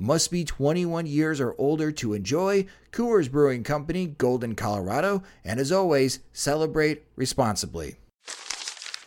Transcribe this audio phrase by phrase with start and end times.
[0.00, 2.66] Must be 21 years or older to enjoy.
[2.92, 5.24] Coors Brewing Company, Golden, Colorado.
[5.44, 7.96] And as always, celebrate responsibly.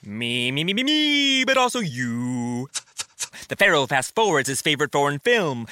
[0.03, 2.67] Me, me, me, me, me, but also you.
[3.47, 5.66] The Pharaoh fast forwards his favorite foreign film,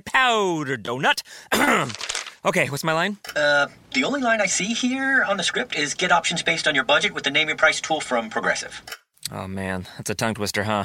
[0.00, 1.22] Powder Donut.
[2.44, 3.16] okay, what's my line?
[3.34, 6.76] Uh, the only line I see here on the script is get options based on
[6.76, 8.80] your budget with the name your price tool from Progressive.
[9.32, 10.84] Oh man, that's a tongue twister, huh?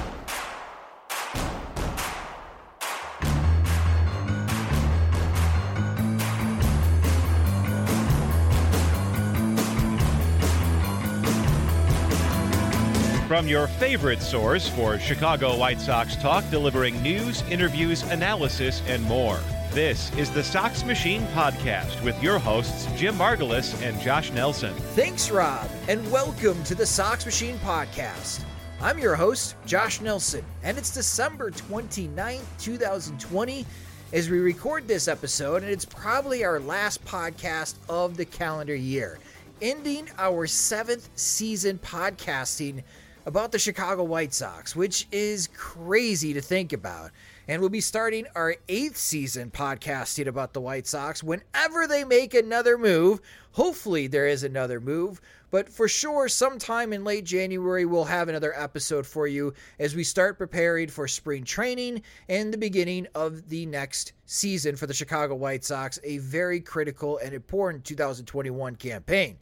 [13.41, 19.39] From your favorite source for Chicago White Sox talk, delivering news, interviews, analysis, and more.
[19.71, 24.75] This is the Sox Machine Podcast with your hosts, Jim Margalus and Josh Nelson.
[24.93, 28.43] Thanks, Rob, and welcome to the Sox Machine Podcast.
[28.79, 33.65] I'm your host, Josh Nelson, and it's December 29th, 2020,
[34.13, 39.17] as we record this episode, and it's probably our last podcast of the calendar year,
[39.63, 42.83] ending our seventh season podcasting
[43.25, 47.11] about the Chicago White Sox, which is crazy to think about.
[47.47, 52.33] And we'll be starting our eighth season podcasting about the White Sox whenever they make
[52.33, 53.19] another move.
[53.53, 55.19] Hopefully, there is another move,
[55.51, 60.03] but for sure, sometime in late January, we'll have another episode for you as we
[60.03, 65.35] start preparing for spring training and the beginning of the next season for the Chicago
[65.35, 69.37] White Sox, a very critical and important 2021 campaign.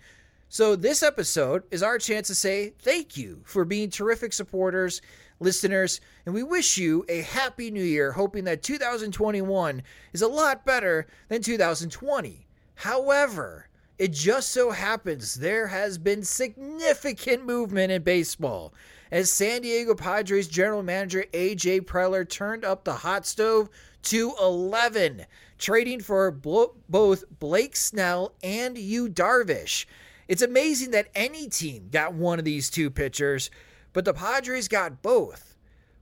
[0.52, 5.00] So, this episode is our chance to say thank you for being terrific supporters,
[5.40, 10.66] listeners, and we wish you a happy new year, hoping that 2021 is a lot
[10.66, 12.48] better than 2020.
[12.74, 13.68] However,
[14.00, 18.74] it just so happens there has been significant movement in baseball
[19.12, 23.70] as San Diego Padres general manager AJ Preller turned up the hot stove
[24.02, 25.28] to 11,
[25.60, 29.86] trading for both Blake Snell and Yu Darvish.
[30.30, 33.50] It's amazing that any team got one of these two pitchers,
[33.94, 35.56] but the Padres got both.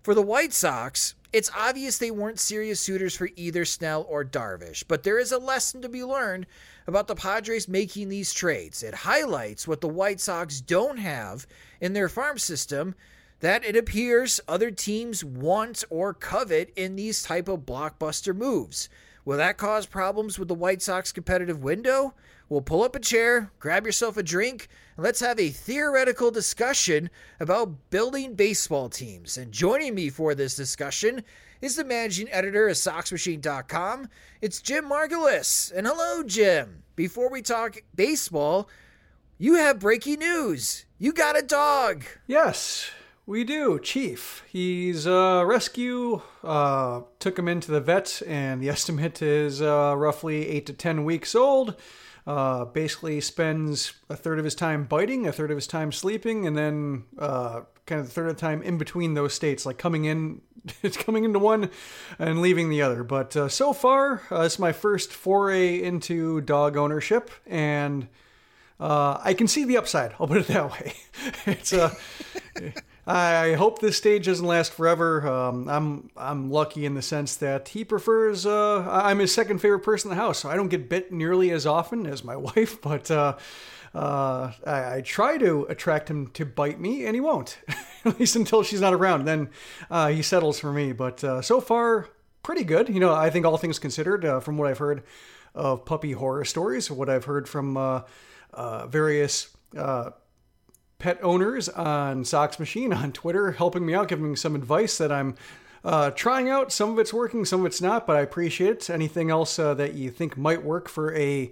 [0.03, 4.83] For the White Sox, it's obvious they weren't serious suitors for either Snell or Darvish,
[4.85, 6.45] but there is a lesson to be learned
[6.87, 8.83] about the Padres making these trades.
[8.83, 11.47] It highlights what the White Sox don't have
[11.79, 12.95] in their farm system
[13.39, 18.89] that it appears other teams want or covet in these type of blockbuster moves.
[19.23, 22.13] Will that cause problems with the White Sox competitive window?
[22.49, 27.09] We'll pull up a chair, grab yourself a drink, and let's have a theoretical discussion
[27.41, 29.37] about building baseball teams.
[29.37, 31.23] And joining me for this discussion
[31.61, 34.07] is the managing editor of SoxMachine.com.
[34.41, 35.73] It's Jim Margalus.
[35.75, 36.83] And hello, Jim.
[36.95, 38.69] Before we talk baseball,
[39.37, 40.85] you have breaking news.
[40.97, 42.05] You got a dog.
[42.27, 42.89] Yes,
[43.27, 43.77] we do.
[43.77, 44.43] Chief.
[44.47, 46.21] He's a rescue.
[46.43, 51.03] Uh, took him into the vet, and the estimate is uh, roughly eight to ten
[51.03, 51.75] weeks old.
[52.25, 56.47] Uh, basically spends a third of his time biting, a third of his time sleeping,
[56.47, 59.77] and then uh, kind of the third of the time in between those states, like
[59.77, 60.41] coming in,
[60.81, 61.69] it's coming into one
[62.19, 63.03] and leaving the other.
[63.03, 68.07] But uh, so far, uh, it's my first foray into dog ownership, and
[68.79, 70.13] uh, I can see the upside.
[70.19, 70.93] I'll put it that way.
[71.45, 71.95] it's a.
[73.09, 75.25] I hope this stage doesn't last forever.
[75.25, 78.45] Um, I'm I'm lucky in the sense that he prefers.
[78.45, 81.51] Uh, I'm his second favorite person in the house, so I don't get bit nearly
[81.51, 82.81] as often as my wife.
[82.81, 83.37] But uh,
[83.95, 87.57] Uh, I, I, try to attract him to bite me, and he won't,
[88.05, 89.25] at least until she's not around.
[89.25, 89.49] Then
[89.89, 90.91] uh, he settles for me.
[90.91, 92.09] But uh, so far,
[92.43, 92.89] pretty good.
[92.89, 95.03] You know, I think all things considered, uh, from what I've heard
[95.55, 98.03] of puppy horror stories, what I've heard from
[98.89, 99.55] various
[100.99, 105.11] pet owners on Sox Machine on Twitter, helping me out, giving me some advice that
[105.11, 105.35] I'm
[105.83, 106.71] uh, trying out.
[106.71, 108.89] Some of it's working, some of it's not, but I appreciate it.
[108.89, 111.51] Anything else uh, that you think might work for a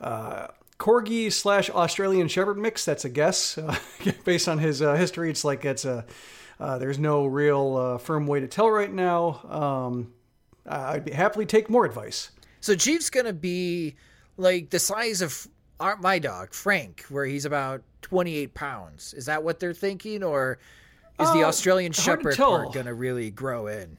[0.00, 0.48] uh,
[0.78, 2.84] corgi slash Australian Shepherd mix?
[2.84, 3.76] That's a guess uh,
[4.24, 5.30] based on his uh, history.
[5.30, 6.04] It's like it's a
[6.58, 9.42] uh, there's no real firm way to tell right now.
[9.46, 10.14] Um,
[10.64, 12.30] I'd be happily take more advice.
[12.60, 13.96] So Chief's gonna be
[14.38, 15.46] like the size of
[16.00, 19.14] my dog Frank, where he's about 28 pounds.
[19.14, 20.58] Is that what they're thinking, or
[21.18, 23.98] is the Australian Shepherd part gonna really grow in?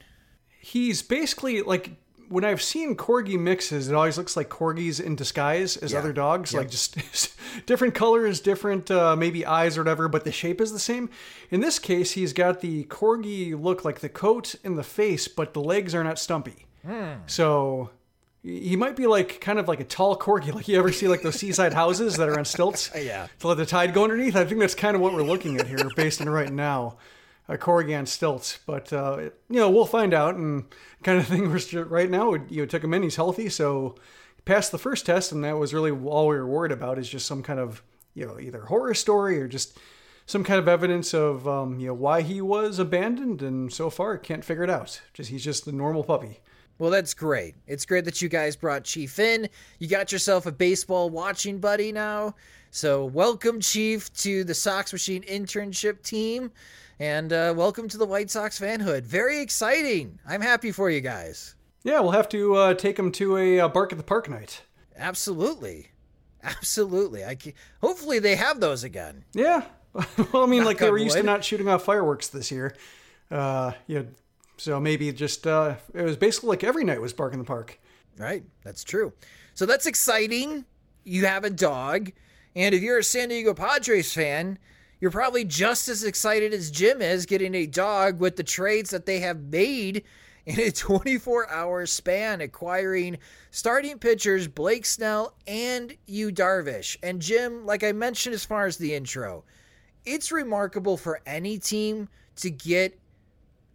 [0.62, 1.92] He's basically like
[2.30, 6.00] when I've seen corgi mixes, it always looks like corgis in disguise as yeah.
[6.00, 6.62] other dogs, yep.
[6.62, 6.98] like just
[7.66, 11.10] different colors, different uh, maybe eyes or whatever, but the shape is the same.
[11.52, 15.54] In this case, he's got the corgi look like the coat and the face, but
[15.54, 16.66] the legs are not stumpy.
[16.88, 17.30] Mm.
[17.30, 17.90] So
[18.44, 21.22] he might be like kind of like a tall corgi, like you ever see like
[21.22, 22.92] those seaside houses that are on stilts.
[22.96, 23.28] yeah.
[23.40, 24.36] To let the tide go underneath.
[24.36, 26.98] I think that's kind of what we're looking at here, based on right now
[27.48, 28.60] a Corrigan stilts.
[28.66, 30.36] But uh, you know, we'll find out.
[30.36, 30.66] And
[31.04, 31.50] kind of thing
[31.90, 33.04] right now, you know, took him in.
[33.04, 33.96] He's healthy, so
[34.36, 37.00] he passed the first test, and that was really all we were worried about.
[37.00, 37.82] Is just some kind of
[38.14, 39.78] you know either horror story or just
[40.26, 43.42] some kind of evidence of um, you know why he was abandoned.
[43.42, 45.02] And so far, can't figure it out.
[45.14, 46.40] Just he's just a normal puppy.
[46.80, 47.56] Well, that's great.
[47.66, 49.50] It's great that you guys brought Chief in.
[49.80, 52.36] You got yourself a baseball watching buddy now.
[52.70, 56.52] So, welcome, Chief, to the Sox Machine internship team.
[57.00, 59.04] And uh, welcome to the White Sox fanhood.
[59.04, 60.20] Very exciting.
[60.28, 61.56] I'm happy for you guys.
[61.84, 64.62] Yeah, we'll have to uh, take them to a uh, bark at the park night.
[64.98, 65.88] Absolutely,
[66.44, 67.26] absolutely.
[67.26, 67.54] I can...
[67.82, 69.24] hopefully they have those again.
[69.34, 69.64] Yeah.
[70.32, 72.76] well, I mean, like they were used to not shooting off fireworks this year.
[73.32, 74.04] Uh, yeah.
[74.58, 77.80] So maybe just uh, it was basically like every night was bark in the park.
[78.18, 78.44] Right.
[78.64, 79.14] That's true.
[79.54, 80.66] So that's exciting.
[81.04, 82.12] You have a dog,
[82.56, 84.58] and if you're a San Diego Padres fan
[85.00, 89.06] you're probably just as excited as Jim is getting a dog with the trades that
[89.06, 90.04] they have made
[90.46, 93.18] in a 24 hour span, acquiring
[93.52, 96.98] starting pitchers Blake Snell and Yu Darvish.
[97.04, 99.44] And Jim, like I mentioned as far as the intro,
[100.06, 103.00] it's remarkable for any team to get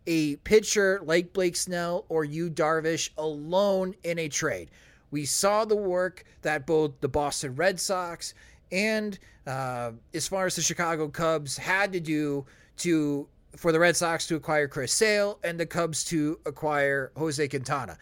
[0.06, 4.70] a pitcher like Blake Snell or Yu Darvish alone in a trade.
[5.10, 8.34] We saw the work that both the Boston Red Sox
[8.70, 12.46] and uh, as far as the Chicago Cubs had to do
[12.78, 17.46] to for the Red Sox to acquire Chris Sale and the Cubs to acquire Jose
[17.48, 17.98] Quintana.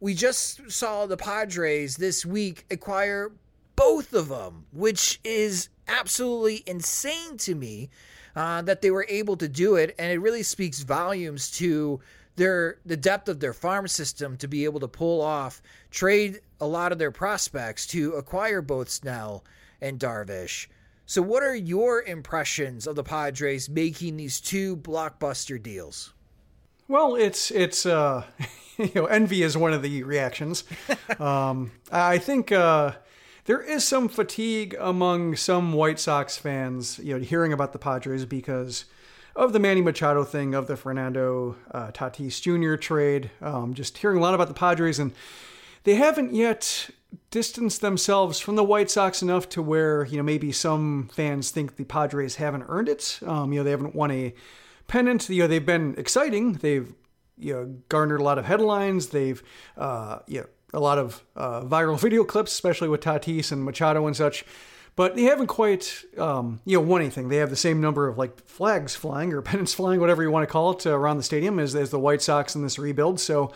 [0.00, 3.32] We just saw the Padres this week acquire
[3.76, 7.90] both of them, which is absolutely insane to me
[8.34, 12.00] uh, that they were able to do it, and it really speaks volumes to
[12.36, 16.66] their the depth of their farm system to be able to pull off trade a
[16.66, 19.44] lot of their prospects to acquire both Snell
[19.80, 20.68] and Darvish.
[21.04, 26.14] So, what are your impressions of the Padres making these two blockbuster deals?
[26.88, 28.24] Well, it's it's uh,
[28.78, 30.64] you know envy is one of the reactions.
[31.18, 32.92] um, I think uh,
[33.44, 38.24] there is some fatigue among some White Sox fans, you know, hearing about the Padres
[38.24, 38.84] because
[39.34, 42.76] of the Manny Machado thing, of the Fernando uh, Tatis Jr.
[42.76, 43.30] trade.
[43.40, 45.12] Um, just hearing a lot about the Padres, and
[45.84, 46.90] they haven't yet
[47.30, 51.76] distanced themselves from the White Sox enough to where you know maybe some fans think
[51.76, 53.18] the Padres haven't earned it.
[53.26, 54.34] Um, you know they haven't won a
[54.86, 55.28] pennant.
[55.28, 56.54] You know they've been exciting.
[56.54, 56.92] They've
[57.38, 59.08] you know garnered a lot of headlines.
[59.08, 59.42] They've
[59.76, 64.06] uh, you know a lot of uh, viral video clips, especially with Tatis and Machado
[64.06, 64.44] and such.
[64.94, 67.28] But they haven't quite, um, you know, won anything.
[67.28, 70.46] They have the same number of like flags flying or pennants flying, whatever you want
[70.46, 73.18] to call it, uh, around the stadium as, as the White Sox in this rebuild.
[73.18, 73.52] So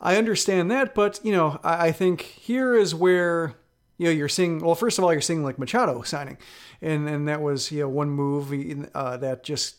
[0.00, 3.54] I understand that, but you know, I, I think here is where
[3.98, 4.58] you know you're seeing.
[4.60, 6.36] Well, first of all, you're seeing like Machado signing,
[6.82, 8.52] and and that was you know one move
[8.94, 9.76] uh, that just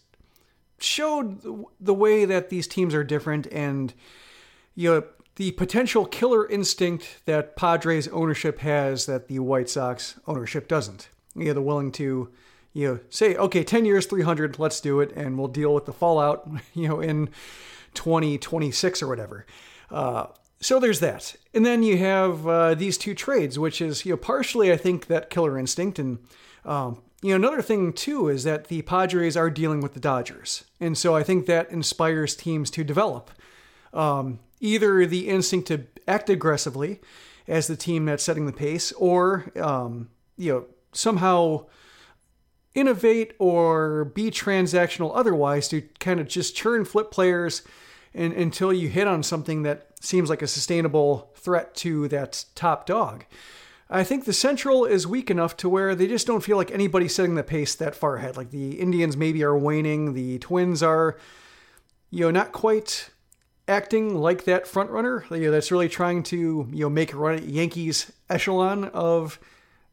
[0.80, 1.42] showed
[1.80, 3.94] the way that these teams are different, and
[4.74, 5.04] you know
[5.38, 11.10] the potential killer instinct that Padres ownership has that the White Sox ownership doesn't.
[11.36, 12.30] You know, they're willing to
[12.74, 15.86] you know say, okay, ten years, three hundred, let's do it, and we'll deal with
[15.86, 16.48] the fallout.
[16.74, 17.30] You know, in
[17.94, 19.46] 2026 or whatever.
[19.90, 20.28] Uh,
[20.60, 21.36] so there's that.
[21.54, 25.08] And then you have uh, these two trades, which is, you know, partially, I think,
[25.08, 26.00] that killer instinct.
[26.00, 26.20] And,
[26.66, 30.66] um, you know, another thing, too, is that the Padres are dealing with the Dodgers.
[30.80, 33.32] And so I think that inspires teams to develop
[33.94, 37.00] um, either the instinct to act aggressively
[37.48, 41.66] as the team that's setting the pace, or, um, you know, somehow
[42.76, 47.64] innovate or be transactional otherwise to kind of just churn flip players
[48.14, 52.86] and, until you hit on something that seems like a sustainable threat to that top
[52.86, 53.26] dog.
[53.90, 57.16] I think the Central is weak enough to where they just don't feel like anybody's
[57.16, 58.36] setting the pace that far ahead.
[58.36, 61.18] Like the Indians maybe are waning, the Twins are,
[62.12, 63.10] you know, not quite
[63.68, 65.26] acting like that front runner.
[65.30, 69.40] You know, that's really trying to you know make a run at Yankees echelon of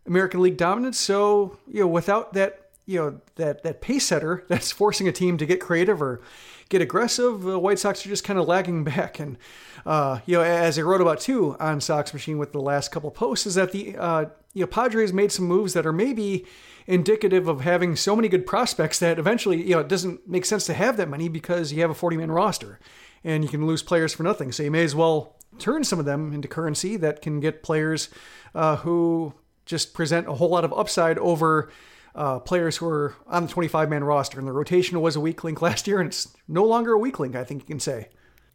[0.07, 0.99] American League dominance.
[0.99, 5.37] So you know, without that you know that that pace setter that's forcing a team
[5.39, 6.21] to get creative or
[6.69, 9.19] get aggressive, the White Sox are just kind of lagging back.
[9.19, 9.37] And
[9.85, 13.11] uh, you know, as I wrote about too on Sox Machine with the last couple
[13.11, 16.45] posts, is that the uh, you know Padres made some moves that are maybe
[16.87, 20.67] indicative of having so many good prospects that eventually you know it doesn't make sense
[20.67, 22.79] to have that many because you have a 40 man roster
[23.25, 24.53] and you can lose players for nothing.
[24.53, 28.09] So you may as well turn some of them into currency that can get players
[28.55, 29.35] uh, who
[29.67, 31.71] just present a whole lot of upside over
[32.15, 34.39] uh, players who are on the 25 man roster.
[34.39, 37.19] And the rotation was a weak link last year, and it's no longer a weak
[37.19, 38.09] link, I think you can say.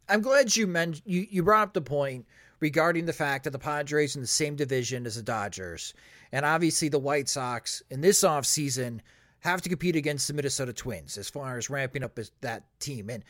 [0.08, 2.26] I'm glad you mentioned you, you brought up the point
[2.58, 5.94] regarding the fact that the Padres in the same division as the Dodgers.
[6.32, 9.00] And obviously the White Sox in this offseason
[9.40, 13.10] have to compete against the Minnesota Twins as far as ramping up that team.
[13.10, 13.24] And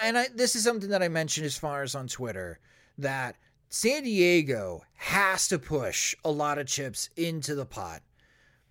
[0.00, 2.58] and I, this is something that I mentioned as far as on Twitter
[2.98, 3.36] that
[3.68, 8.02] San Diego has to push a lot of chips into the pot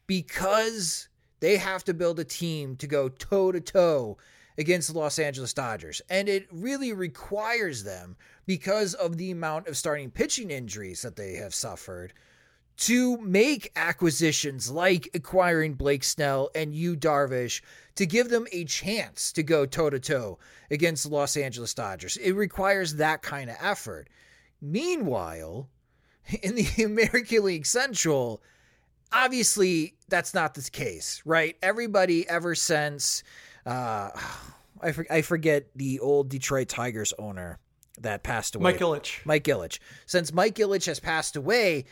[0.07, 1.09] because
[1.41, 4.17] they have to build a team to go toe to toe
[4.57, 6.01] against the Los Angeles Dodgers.
[6.09, 11.35] And it really requires them because of the amount of starting pitching injuries that they
[11.35, 12.13] have suffered
[12.77, 17.61] to make acquisitions like acquiring Blake Snell and Yu Darvish
[17.95, 20.37] to give them a chance to go toe to toe
[20.69, 22.17] against the Los Angeles Dodgers.
[22.17, 24.09] It requires that kind of effort.
[24.61, 25.69] Meanwhile,
[26.41, 28.41] in the American League Central,
[29.11, 31.55] obviously that's not the case, right?
[31.61, 33.23] Everybody ever since
[33.65, 34.09] uh,
[34.81, 37.59] I, for, I forget the old Detroit Tigers owner
[38.01, 38.63] that passed away.
[38.63, 39.25] Mike Ilitch.
[39.25, 39.79] Mike Ilitch.
[40.05, 41.85] Since Mike Ilitch has passed away,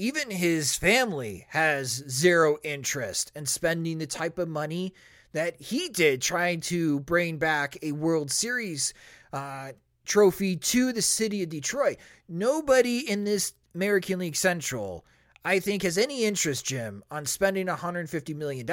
[0.00, 4.94] even his family has zero interest in spending the type of money
[5.32, 8.94] that he did trying to bring back a World Series
[9.34, 9.72] uh,
[10.06, 11.98] trophy to the city of Detroit.
[12.30, 15.04] Nobody in this American League Central,
[15.44, 18.66] I think, has any interest, Jim, on spending $150 million.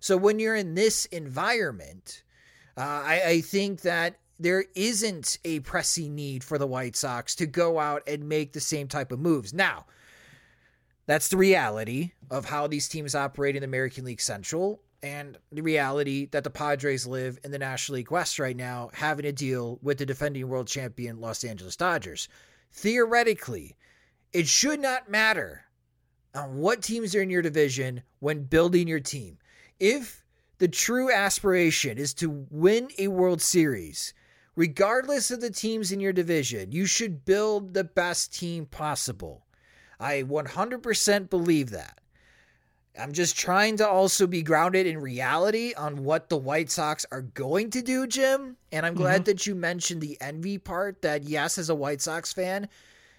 [0.00, 2.24] So when you're in this environment,
[2.76, 7.46] uh, I, I think that there isn't a pressing need for the White Sox to
[7.46, 9.54] go out and make the same type of moves.
[9.54, 9.86] Now,
[11.06, 15.62] that's the reality of how these teams operate in the American League Central and the
[15.62, 19.78] reality that the Padres live in the National League West right now, having to deal
[19.82, 22.28] with the defending world champion Los Angeles Dodgers.
[22.72, 23.76] Theoretically,
[24.32, 25.62] it should not matter
[26.34, 29.38] on what teams are in your division when building your team.
[29.78, 30.24] If
[30.58, 34.12] the true aspiration is to win a World Series,
[34.56, 39.45] regardless of the teams in your division, you should build the best team possible.
[39.98, 42.00] I 100% believe that.
[42.98, 47.22] I'm just trying to also be grounded in reality on what the White Sox are
[47.22, 48.56] going to do, Jim.
[48.72, 49.24] And I'm glad mm-hmm.
[49.24, 52.68] that you mentioned the envy part that, yes, as a White Sox fan,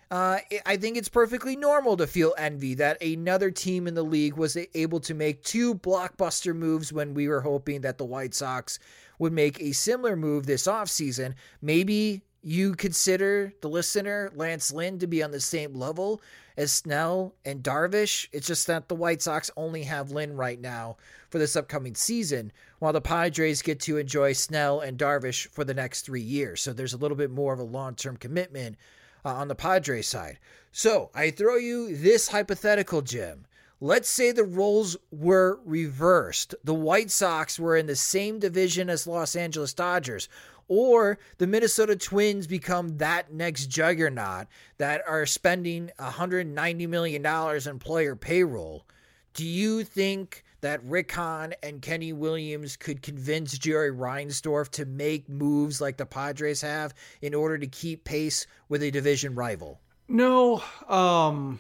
[0.10, 4.38] uh, I think it's perfectly normal to feel envy that another team in the league
[4.38, 8.80] was able to make two blockbuster moves when we were hoping that the White Sox
[9.20, 11.34] would make a similar move this offseason.
[11.62, 16.22] Maybe you consider the listener, Lance Lynn, to be on the same level
[16.56, 18.30] as Snell and Darvish.
[18.32, 20.96] It's just that the White Sox only have Lynn right now
[21.30, 25.74] for this upcoming season, while the Padres get to enjoy Snell and Darvish for the
[25.74, 26.62] next three years.
[26.62, 28.78] So there's a little bit more of a long term commitment
[29.26, 30.40] uh, on the Padres side.
[30.72, 33.46] So I throw you this hypothetical, Jim.
[33.80, 36.56] Let's say the roles were reversed.
[36.64, 40.30] The White Sox were in the same division as Los Angeles Dodgers,
[40.68, 44.48] or the Minnesota Twins become that next juggernaut
[44.78, 48.86] that are spending $190 million in player payroll.
[49.34, 55.30] Do you think that Rick Hahn and Kenny Williams could convince Jerry Reinsdorf to make
[55.30, 59.80] moves like the Padres have in order to keep pace with a division rival?
[60.08, 61.60] No, um,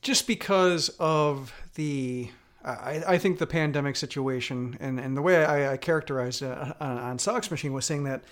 [0.00, 2.30] just because of the.
[2.64, 6.74] I, I think the pandemic situation and, and the way I, I characterized it on,
[6.80, 8.24] on Sox Machine was saying that,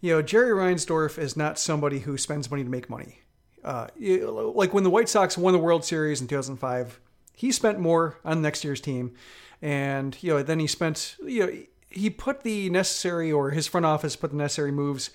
[0.00, 3.20] you know, Jerry Reinsdorf is not somebody who spends money to make money.
[3.62, 7.00] Uh, like when the White Sox won the World Series in 2005,
[7.34, 9.12] he spent more on next year's team,
[9.60, 11.52] and you know then he spent you know
[11.90, 15.10] he put the necessary or his front office put the necessary moves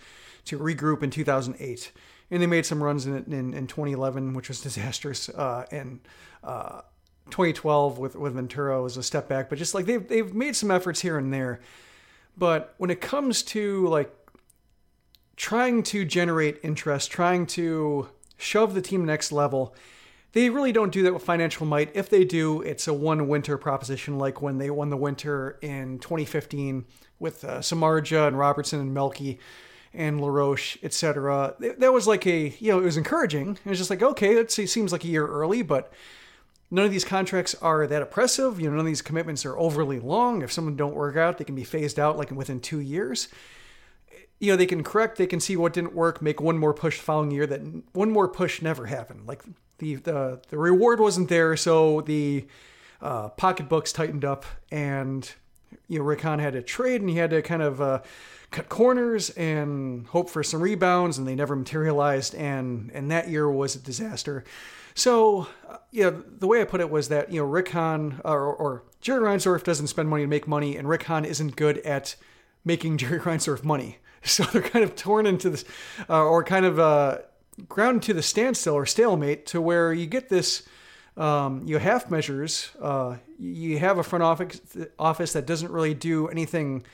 [0.46, 1.92] to regroup in 2008,
[2.30, 6.02] and they made some runs in in, in 2011, which was disastrous, uh, and
[6.44, 6.82] uh,
[7.30, 10.72] 2012 with with Ventura was a step back, but just like they've they've made some
[10.72, 11.60] efforts here and there.
[12.38, 14.14] But when it comes to like
[15.36, 19.76] trying to generate interest, trying to shove the team next level,
[20.34, 21.92] they really don't do that with financial might.
[21.94, 26.00] If they do, it's a one winter proposition, like when they won the winter in
[26.00, 26.86] 2015
[27.20, 29.40] with uh, Samardzija and Robertson and Melky
[29.94, 31.56] and LaRoche, etc.
[31.60, 33.58] That was like a, you know, it was encouraging.
[33.66, 35.92] It was just like, okay, it seems like a year early, but
[36.72, 38.60] none of these contracts are that oppressive.
[38.60, 40.42] You know, none of these commitments are overly long.
[40.42, 43.28] If someone don't work out, they can be phased out like within two years.
[44.40, 46.98] You know, they can correct, they can see what didn't work, make one more push
[46.98, 47.46] the following year.
[47.46, 47.62] That
[47.94, 49.28] one more push never happened.
[49.28, 49.44] Like
[49.78, 52.48] the the, the reward wasn't there, so the
[53.02, 55.32] uh, pocketbooks tightened up, and
[55.88, 58.02] you know, Rick Hahn had to trade, and he had to kind of uh,
[58.50, 62.34] cut corners and hope for some rebounds, and they never materialized.
[62.34, 64.44] And and that year was a disaster.
[64.94, 68.42] So, uh, yeah, the way I put it was that you know Rick Hahn or,
[68.42, 72.16] or Jerry Reinsdorf doesn't spend money to make money, and Rick Hahn isn't good at
[72.64, 73.98] making Jerry Reinsdorf money.
[74.24, 75.66] So they're kind of torn into this,
[76.08, 77.18] uh, or kind of uh,
[77.68, 80.64] ground to the standstill or stalemate, to where you get this.
[81.18, 82.70] Um, you half measures.
[82.80, 84.62] Uh, you have a front office
[85.00, 86.86] office that doesn't really do anything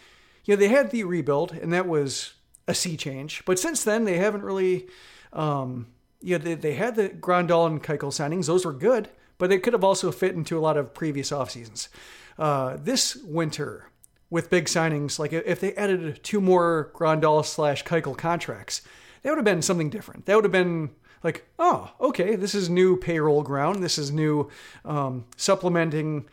[0.47, 2.33] you know, they had the rebuild, and that was
[2.67, 3.43] a sea change.
[3.45, 4.87] But since then, they haven't really,
[5.33, 5.87] um,
[6.21, 9.59] you know, they, they had the Grandal and Keuchel signings; those were good, but they
[9.59, 11.89] could have also fit into a lot of previous off seasons.
[12.37, 13.89] Uh, this winter,
[14.29, 18.81] with big signings, like if they added two more Grandal slash Keuchel contracts,
[19.23, 20.25] that would have been something different.
[20.25, 20.91] That would have been
[21.23, 23.83] like, oh, okay, this is new payroll ground.
[23.83, 24.49] This is new
[24.85, 26.25] um, supplementing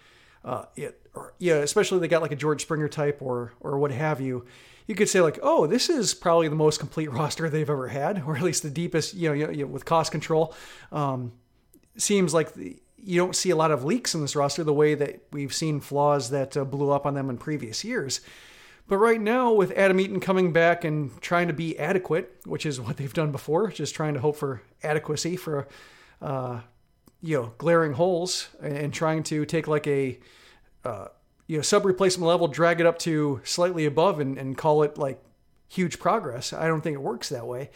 [0.44, 3.90] uh, it or yeah, especially they got like a George Springer type or or what
[3.90, 4.44] have you,
[4.86, 8.22] you could say like, oh, this is probably the most complete roster they've ever had,
[8.26, 9.14] or at least the deepest.
[9.14, 10.54] You know, you know with cost control,
[10.92, 11.32] um,
[11.96, 14.94] seems like the, you don't see a lot of leaks in this roster the way
[14.94, 18.20] that we've seen flaws that uh, blew up on them in previous years.
[18.86, 22.80] But right now, with Adam Eaton coming back and trying to be adequate, which is
[22.80, 25.68] what they've done before, just trying to hope for adequacy for,
[26.20, 26.60] uh,
[27.22, 30.18] you know, glaring holes and, trying to take like a
[30.84, 31.06] uh,
[31.46, 34.98] you know sub replacement level, drag it up to slightly above, and, and call it
[34.98, 35.22] like
[35.68, 36.52] huge progress.
[36.52, 37.70] I don't think it works that way.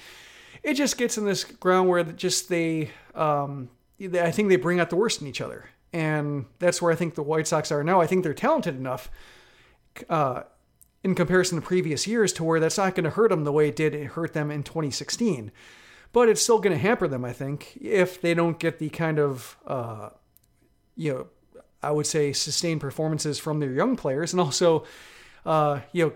[0.62, 4.90] It just gets in this ground where just they, um, I think they bring out
[4.90, 8.00] the worst in each other, and that's where I think the White Sox are now.
[8.00, 9.10] I think they're talented enough.
[10.08, 10.42] Uh,
[11.04, 13.68] in comparison to previous years, to where that's not going to hurt them the way
[13.68, 15.52] it did it hurt them in 2016.
[16.12, 19.18] But it's still going to hamper them, I think, if they don't get the kind
[19.18, 20.10] of uh,
[20.96, 21.26] you know
[21.82, 24.84] I would say, sustained performances from their young players, and also,
[25.46, 26.12] uh, you know,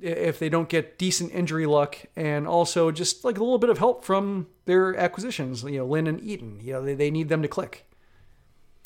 [0.00, 3.78] if they don't get decent injury luck, and also just like a little bit of
[3.78, 7.42] help from their acquisitions, you know, Lynn and Eaton, you know, they, they need them
[7.42, 7.86] to click.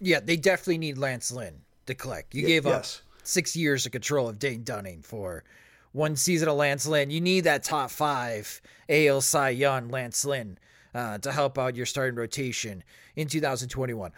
[0.00, 2.28] Yeah, they definitely need Lance Lynn to click.
[2.32, 3.02] You gave yes.
[3.02, 5.44] up six years of control of Dane Dunning for
[5.92, 7.10] one season of Lance Lynn.
[7.10, 10.58] You need that top five AL Cy Young Lance Lynn
[10.94, 12.82] uh, to help out your starting rotation
[13.16, 14.12] in 2021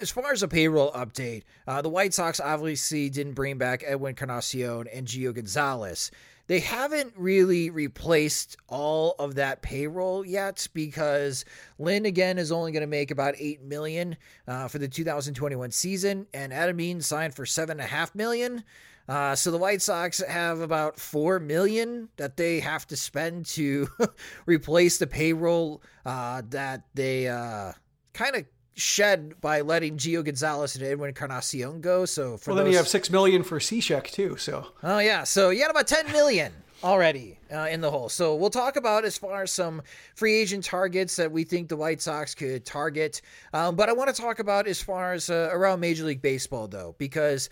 [0.00, 4.10] as far as a payroll update, uh, the White Sox obviously didn't bring back Edwin
[4.10, 6.10] Encarnacion and Gio Gonzalez.
[6.46, 11.44] They haven't really replaced all of that payroll yet because
[11.78, 14.16] Lynn again is only going to make about eight million
[14.48, 18.64] uh, for the 2021 season, and Adam Eaton signed for seven and a half million.
[19.08, 23.88] Uh, so the White Sox have about four million that they have to spend to
[24.46, 27.72] replace the payroll uh, that they uh,
[28.12, 28.44] kind of
[28.80, 32.04] shed by letting Gio Gonzalez and Edwin Encarnacion go.
[32.04, 32.64] So for well, those...
[32.64, 34.36] then you have six million for Cishek too.
[34.36, 38.08] So oh yeah, so you had about ten million already uh, in the hole.
[38.08, 39.82] So we'll talk about as far as some
[40.14, 43.20] free agent targets that we think the White Sox could target.
[43.52, 46.68] Um, but I want to talk about as far as uh, around Major League Baseball
[46.68, 47.50] though, because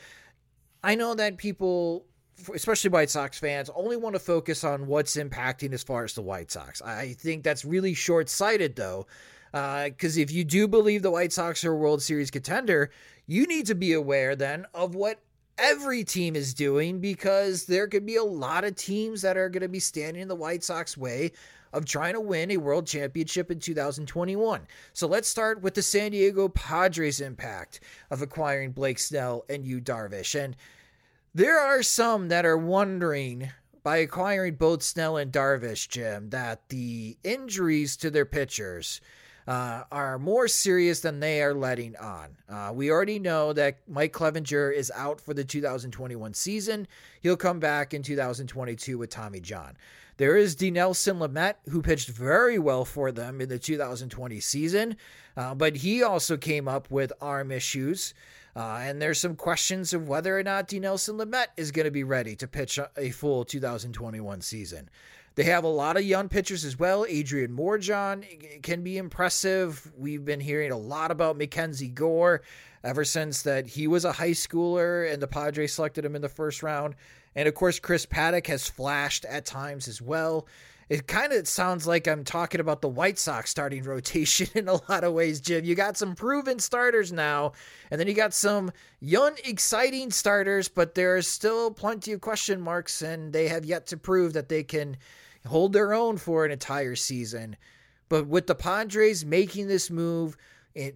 [0.83, 2.07] I know that people
[2.55, 6.23] especially White Sox fans, only want to focus on what's impacting as far as the
[6.23, 6.81] White Sox.
[6.83, 9.07] I think that's really short sighted, though,
[9.53, 12.91] because uh, if you do believe the White Sox are a World Series contender,
[13.27, 15.21] you need to be aware then of what
[15.59, 19.63] every team is doing because there could be a lot of teams that are going
[19.63, 21.33] to be standing in the White Sox way
[21.73, 24.67] of trying to win a world championship in 2021.
[24.93, 27.81] So let's start with the San Diego Padres impact
[28.11, 30.39] of acquiring Blake Snell and Yu Darvish.
[30.39, 30.57] And
[31.35, 33.51] there are some that are wondering
[33.83, 39.01] by acquiring both Snell and Darvish, Jim, that the injuries to their pitchers
[39.49, 42.29] uh, are more serious than they are letting on.
[42.51, 46.87] Uh, we already know that Mike Clevinger is out for the 2021 season.
[47.23, 49.79] He'll come back in 2022 with Tommy John.
[50.19, 54.97] There is Dinelson Lamet, who pitched very well for them in the 2020 season,
[55.35, 58.13] uh, but he also came up with arm issues.
[58.55, 62.05] Uh, and there's some questions of whether or not Dinelson Lamet is going to be
[62.05, 64.91] ready to pitch a full 2021 season.
[65.39, 67.07] They have a lot of young pitchers as well.
[67.09, 69.89] Adrian Morejon can be impressive.
[69.97, 72.43] We've been hearing a lot about Mackenzie Gore
[72.83, 76.29] ever since that he was a high schooler and the Padres selected him in the
[76.29, 76.97] first round.
[77.37, 80.49] And of course, Chris Paddack has flashed at times as well.
[80.89, 84.81] It kind of sounds like I'm talking about the White Sox starting rotation in a
[84.91, 85.65] lot of ways, Jim.
[85.65, 87.53] You got some proven starters now,
[87.93, 93.03] and then you got some young, exciting starters, but there's still plenty of question marks,
[93.03, 94.97] and they have yet to prove that they can
[95.49, 97.57] hold their own for an entire season.
[98.09, 100.37] But with the Padres making this move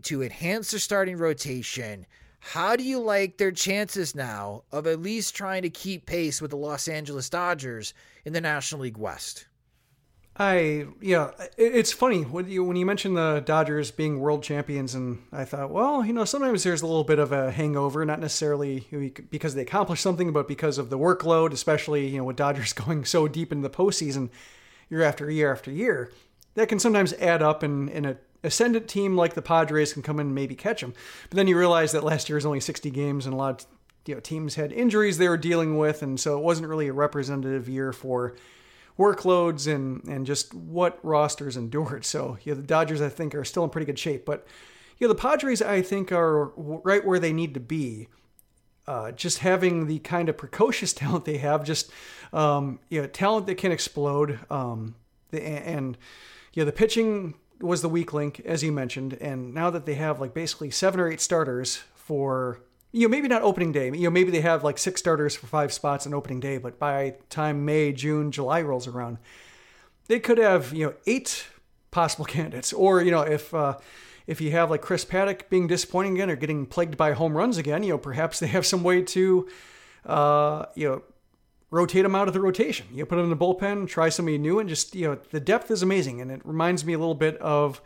[0.02, 2.06] to enhance their starting rotation,
[2.38, 6.50] how do you like their chances now of at least trying to keep pace with
[6.50, 9.46] the Los Angeles Dodgers in the National League West?
[10.36, 15.22] I yeah, it's funny when you when you mentioned the Dodgers being world champions, and
[15.30, 18.86] I thought, well, you know, sometimes there's a little bit of a hangover, not necessarily
[19.30, 23.04] because they accomplished something, but because of the workload, especially you know with Dodgers going
[23.04, 24.30] so deep into the postseason
[24.88, 26.10] year after year after year,
[26.54, 30.18] that can sometimes add up, and in a ascendant team like the Padres can come
[30.18, 30.94] in and maybe catch them.
[31.28, 33.66] But then you realize that last year was only 60 games, and a lot of
[34.06, 36.94] you know teams had injuries they were dealing with, and so it wasn't really a
[36.94, 38.34] representative year for
[38.98, 42.04] workloads and and just what rosters endured.
[42.04, 44.46] So yeah, the Dodgers I think are still in pretty good shape, but
[44.98, 48.08] yeah, the Padres I think are right where they need to be.
[48.84, 51.90] Uh, just having the kind of precocious talent they have, just
[52.32, 54.40] um, you know, talent that can explode.
[54.50, 54.96] Um,
[55.32, 55.96] and
[56.52, 60.20] yeah, the pitching was the weak link, as you mentioned, and now that they have
[60.20, 62.60] like basically seven or eight starters for
[62.92, 63.86] you know, maybe not opening day.
[63.86, 66.78] You know, maybe they have like six starters for five spots on opening day, but
[66.78, 69.18] by time May, June, July rolls around,
[70.08, 71.46] they could have you know eight
[71.90, 72.72] possible candidates.
[72.72, 73.78] Or you know, if uh,
[74.26, 77.56] if you have like Chris Paddack being disappointing again or getting plagued by home runs
[77.56, 79.48] again, you know, perhaps they have some way to
[80.04, 81.02] uh, you know
[81.70, 82.86] rotate him out of the rotation.
[82.92, 85.40] You know, put him in the bullpen, try somebody new, and just you know, the
[85.40, 87.80] depth is amazing, and it reminds me a little bit of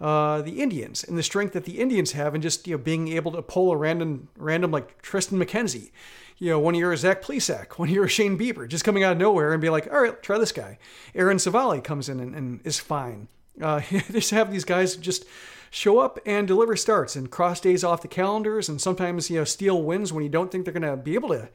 [0.00, 3.08] uh, the Indians and the strength that the Indians have, and just you know being
[3.08, 5.90] able to pull a random random like Triston McKenzie,
[6.38, 9.12] you know, one year is Zach Plesac, one year is Shane Bieber, just coming out
[9.12, 10.78] of nowhere and be like, all right, try this guy.
[11.14, 13.28] Aaron Civale comes in and, and is fine.
[13.60, 13.80] Uh,
[14.12, 15.24] just have these guys just
[15.70, 19.44] show up and deliver starts and cross days off the calendars and sometimes you know
[19.44, 21.48] steal wins when you don't think they're going to be able to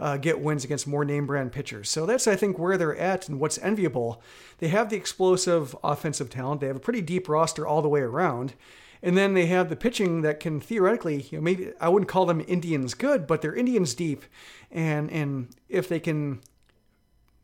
[0.00, 1.90] uh, get wins against more name brand pitchers.
[1.90, 4.22] So that's, I think, where they're at and what's enviable.
[4.58, 8.00] They have the explosive offensive talent, they have a pretty deep roster all the way
[8.00, 8.54] around.
[9.00, 12.26] And then they have the pitching that can theoretically, you know, maybe I wouldn't call
[12.26, 14.24] them Indians good, but they're Indians deep.
[14.72, 16.40] And and if they can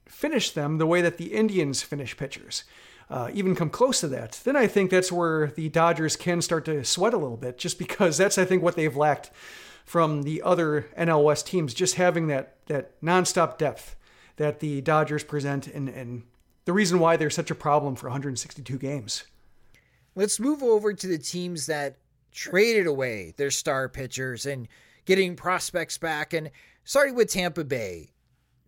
[0.05, 2.65] finish them the way that the Indians finish pitchers,
[3.15, 6.65] uh, even come close to that, then I think that's where the Dodgers can start
[6.65, 9.31] to sweat a little bit, just because that's I think what they've lacked
[9.85, 13.95] from the other NL West teams, just having that that nonstop depth
[14.35, 16.25] that the Dodgers present, and and
[16.65, 19.23] the reason why they're such a problem for 162 games.
[20.17, 21.99] Let's move over to the teams that
[22.33, 24.67] traded away their star pitchers and
[25.05, 26.33] getting prospects back.
[26.33, 26.51] And
[26.83, 28.11] starting with Tampa Bay,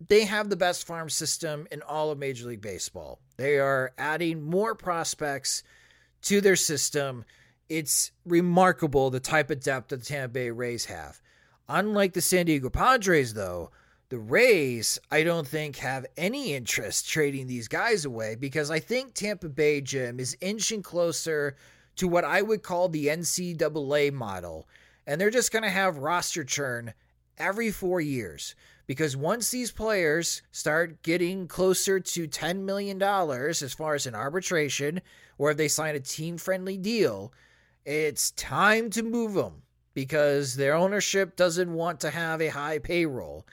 [0.00, 3.18] they have the best farm system in all of Major League Baseball.
[3.37, 5.62] They are adding more prospects
[6.22, 7.24] to their system
[7.68, 11.20] it's remarkable the type of depth that the Tampa Bay Rays have.
[11.68, 13.70] Unlike the San Diego Padres, though,
[14.09, 19.14] the Rays, I don't think, have any interest trading these guys away because I think
[19.14, 21.56] Tampa Bay, Jim, is inching closer
[21.96, 24.68] to what I would call the NCAA model.
[25.09, 26.94] And they're just going to have roster churn
[27.37, 28.54] every four years
[28.87, 35.01] because once these players start getting closer to $10 million as far as an arbitration
[35.38, 37.33] or if they sign a team friendly deal,
[37.85, 39.62] it's time to move them
[39.94, 43.46] because their ownership doesn't want to have a high payroll.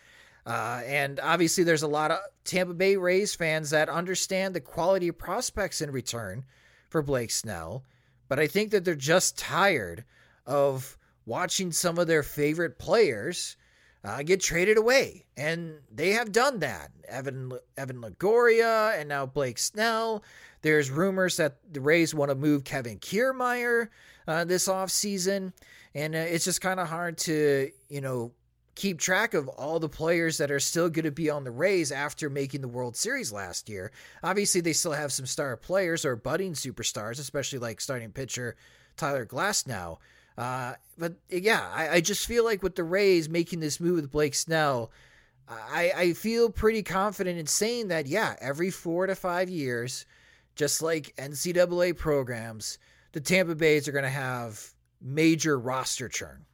[0.46, 5.08] Uh, and obviously, there's a lot of Tampa Bay Rays fans that understand the quality
[5.08, 6.44] of prospects in return
[6.90, 7.84] for Blake Snell.
[8.28, 10.04] But I think that they're just tired
[10.46, 13.56] of watching some of their favorite players
[14.04, 15.26] uh, get traded away.
[15.38, 16.92] And they have done that.
[17.08, 20.24] Evan, Evan Longoria and now Blake Snell.
[20.62, 23.90] There's rumors that the Rays want to move Kevin Kiermaier
[24.28, 25.54] uh, this offseason.
[25.96, 28.32] And uh, it's just kind of hard to, you know,
[28.76, 31.92] keep track of all the players that are still going to be on the Rays
[31.92, 33.92] after making the World Series last year.
[34.24, 38.56] Obviously, they still have some star players or budding superstars, especially like starting pitcher
[38.98, 39.98] Tyler Glasnow.
[40.38, 44.12] Uh, but yeah, I, I, just feel like with the Rays making this move with
[44.12, 44.92] Blake Snell,
[45.48, 50.06] I, I feel pretty confident in saying that, yeah, every four to five years,
[50.56, 52.78] just like NCAA programs,
[53.12, 56.46] the Tampa Bays are going to have major roster churn.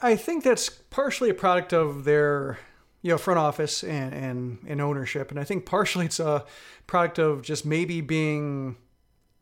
[0.00, 2.58] I think that's partially a product of their
[3.02, 6.44] you know front office and, and, and ownership, and I think partially it's a
[6.86, 8.76] product of just maybe being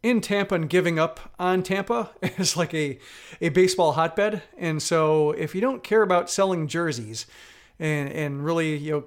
[0.05, 2.99] in Tampa and giving up on Tampa is like a
[3.41, 7.27] a baseball hotbed, and so if you don't care about selling jerseys
[7.81, 9.05] and and really you know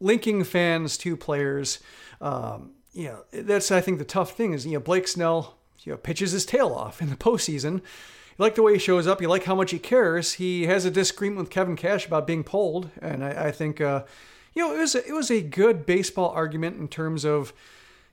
[0.00, 1.80] linking fans to players,
[2.20, 5.92] um, you know that's I think the tough thing is you know Blake Snell you
[5.92, 7.82] know pitches his tail off in the postseason
[8.38, 9.20] you like the way he shows up.
[9.20, 10.34] You like how much he cares.
[10.34, 14.04] He has a disagreement with Kevin Cash about being pulled, and I, I think uh,
[14.54, 17.52] you know it was a, it was a good baseball argument in terms of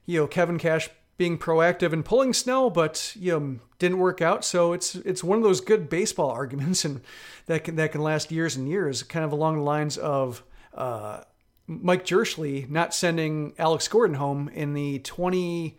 [0.06, 4.44] you know Kevin Cash being proactive and pulling Snell, but you know didn't work out.
[4.44, 7.00] So it's it's one of those good baseball arguments, and
[7.46, 9.02] that can that can last years and years.
[9.02, 10.42] Kind of along the lines of.
[10.74, 11.22] Uh,
[11.68, 15.76] Mike Jirschele not sending Alex Gordon home in the 2014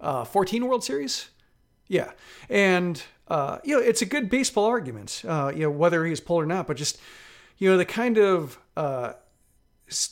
[0.00, 1.30] uh, World Series.
[1.88, 2.12] Yeah.
[2.48, 6.42] And uh, you know, it's a good baseball argument, uh, you know, whether he's pulled
[6.42, 6.98] or not, but just,
[7.58, 9.12] you know, the kind of, uh,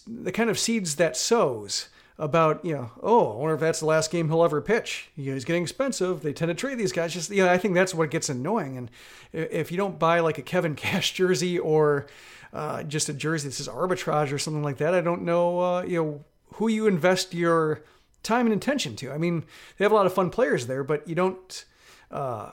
[0.06, 3.86] the kind of seeds that sows about, you know, oh, I wonder if that's the
[3.86, 5.10] last game he'll ever pitch.
[5.16, 6.22] You know, he's getting expensive.
[6.22, 7.12] They tend to trade these guys.
[7.12, 8.78] Just, you know, I think that's what gets annoying.
[8.78, 8.90] And
[9.32, 12.06] if you don't buy like a Kevin Cash jersey or
[12.52, 15.82] uh, just a jersey that says arbitrage or something like that, I don't know, uh,
[15.82, 16.24] you know,
[16.54, 17.82] who you invest your
[18.22, 19.12] time and attention to.
[19.12, 19.44] I mean,
[19.76, 21.64] they have a lot of fun players there, but you don't,
[22.10, 22.52] uh,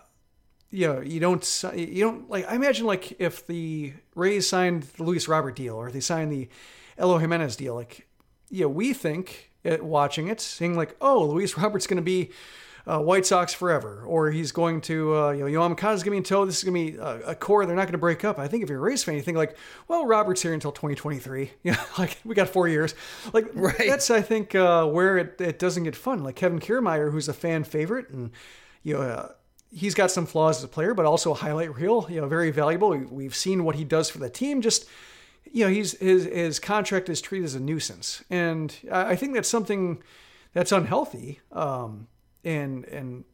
[0.71, 2.49] you know, you don't, you don't like.
[2.49, 6.49] I imagine like if the Rays signed the Luis Robert deal or they signed the
[6.99, 8.08] Eloy Jimenez deal, like,
[8.62, 12.32] know, we think at watching it, seeing like, oh, Luis Robert's going to be
[12.86, 16.12] uh, White Sox forever, or he's going to, uh, you know, Yoan Moncada's going to
[16.12, 16.46] be in tow.
[16.46, 18.38] This is going to be a, a, core they're not going to break up.
[18.39, 19.56] I think if you're a Rays fan, you think like,
[19.88, 21.52] well, Robert's here until 2023.
[21.63, 22.94] You know, like we got four years.
[23.32, 23.88] Like right.
[23.88, 26.24] that's I think uh, where it, it doesn't get fun.
[26.24, 28.32] Like Kevin Kiermaier, who's a fan favorite, and
[28.84, 29.30] you know uh,
[29.72, 32.06] he's got some flaws as a player, but also a highlight reel.
[32.10, 32.98] You know, very valuable.
[32.98, 34.62] We've seen what he does for the team.
[34.62, 34.89] Just
[35.51, 39.49] you know, he's his his contract is treated as a nuisance, and I think that's
[39.49, 40.01] something
[40.53, 41.39] that's unhealthy.
[41.51, 42.08] Um,
[42.43, 43.25] and and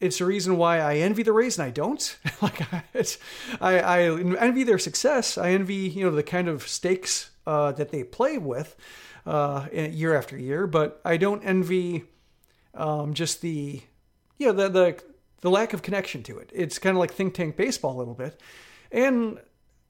[0.00, 2.16] it's a reason why I envy the Rays and I don't.
[2.42, 2.60] like
[2.94, 3.18] it's,
[3.60, 4.02] I, I
[4.38, 5.36] envy their success.
[5.36, 8.76] I envy you know the kind of stakes uh, that they play with
[9.26, 12.04] uh, year after year, but I don't envy
[12.74, 13.82] um, just the
[14.38, 15.02] you know the the
[15.40, 16.50] the lack of connection to it.
[16.54, 18.40] It's kind of like think tank baseball a little bit.
[18.90, 19.38] And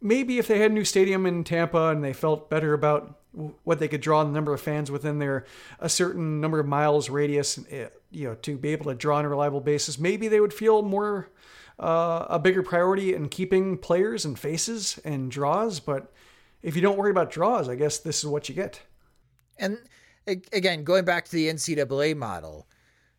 [0.00, 3.18] maybe if they had a new stadium in Tampa and they felt better about
[3.64, 5.44] what they could draw the number of fans within their
[5.78, 9.24] a certain number of miles radius, eh, you know, to be able to draw on
[9.24, 11.30] a reliable basis, maybe they would feel more
[11.78, 15.78] uh, a bigger priority in keeping players and faces and draws.
[15.80, 16.12] But
[16.62, 18.80] if you don't worry about draws, I guess this is what you get.
[19.58, 19.78] And
[20.26, 22.66] again, going back to the NCAA model,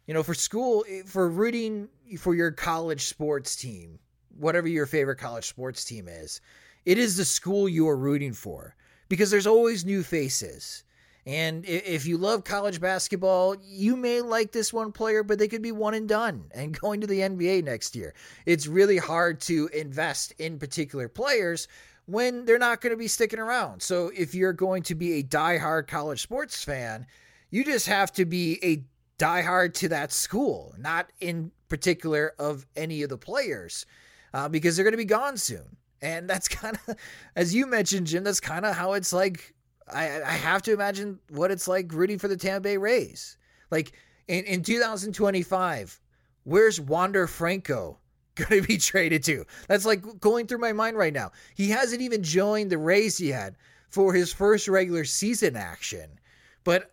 [0.05, 1.87] you know, for school, for rooting
[2.17, 3.99] for your college sports team,
[4.37, 6.41] whatever your favorite college sports team is,
[6.85, 8.75] it is the school you are rooting for
[9.09, 10.83] because there's always new faces.
[11.25, 15.61] And if you love college basketball, you may like this one player, but they could
[15.61, 18.13] be one and done and going to the NBA next year.
[18.45, 21.67] It's really hard to invest in particular players
[22.05, 23.81] when they're not going to be sticking around.
[23.81, 27.05] So if you're going to be a die-hard college sports fan,
[27.51, 28.83] you just have to be a
[29.23, 33.85] diehard to that school, not in particular of any of the players,
[34.33, 35.77] uh, because they're going to be gone soon.
[36.01, 36.95] And that's kind of,
[37.35, 39.53] as you mentioned, Jim, that's kind of how it's like.
[39.91, 43.37] I, I have to imagine what it's like rooting for the Tampa Bay Rays.
[43.71, 43.93] Like
[44.27, 45.99] in, in 2025,
[46.43, 47.97] where's Wander Franco
[48.35, 49.45] going to be traded to?
[49.67, 51.31] That's like going through my mind right now.
[51.55, 53.55] He hasn't even joined the Rays yet
[53.89, 56.19] for his first regular season action.
[56.63, 56.91] But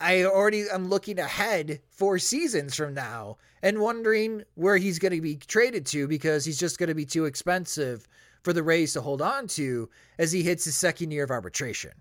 [0.00, 5.20] I already am looking ahead four seasons from now and wondering where he's going to
[5.20, 8.06] be traded to because he's just going to be too expensive
[8.42, 11.92] for the Rays to hold on to as he hits his second year of arbitration.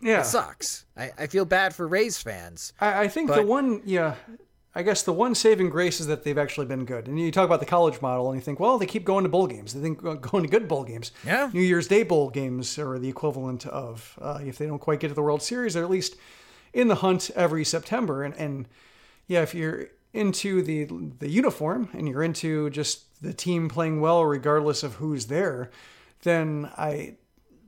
[0.00, 0.86] Yeah, it sucks.
[0.96, 2.72] I, I feel bad for Rays fans.
[2.80, 3.36] I, I think but...
[3.36, 4.14] the one, yeah,
[4.74, 7.06] I guess the one saving grace is that they've actually been good.
[7.06, 9.28] And you talk about the college model, and you think, well, they keep going to
[9.28, 9.74] bowl games.
[9.74, 11.12] They think uh, going to good bowl games.
[11.24, 15.00] Yeah, New Year's Day bowl games are the equivalent of uh, if they don't quite
[15.00, 16.16] get to the World Series, they're at least
[16.72, 18.22] in the hunt every September.
[18.22, 18.68] And, and
[19.26, 20.86] yeah, if you're into the
[21.18, 25.70] the uniform and you're into just the team playing well regardless of who's there,
[26.22, 27.16] then I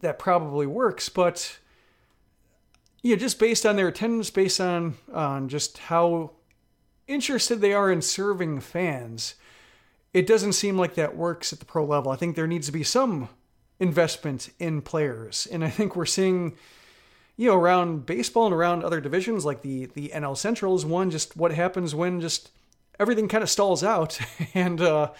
[0.00, 1.58] that probably works, but
[3.02, 6.32] yeah, just based on their attendance, based on on just how
[7.06, 9.34] interested they are in serving fans,
[10.12, 12.12] it doesn't seem like that works at the pro level.
[12.12, 13.28] I think there needs to be some
[13.80, 16.56] investment in players, and I think we're seeing,
[17.36, 21.10] you know, around baseball and around other divisions like the the NL Central is one.
[21.10, 22.50] Just what happens when just
[22.98, 24.18] everything kind of stalls out
[24.54, 25.12] and uh,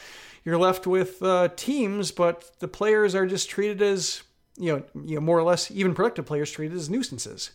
[0.44, 4.22] you're left with uh, teams, but the players are just treated as
[4.57, 7.51] you know, you know, more or less even productive players treated as nuisances.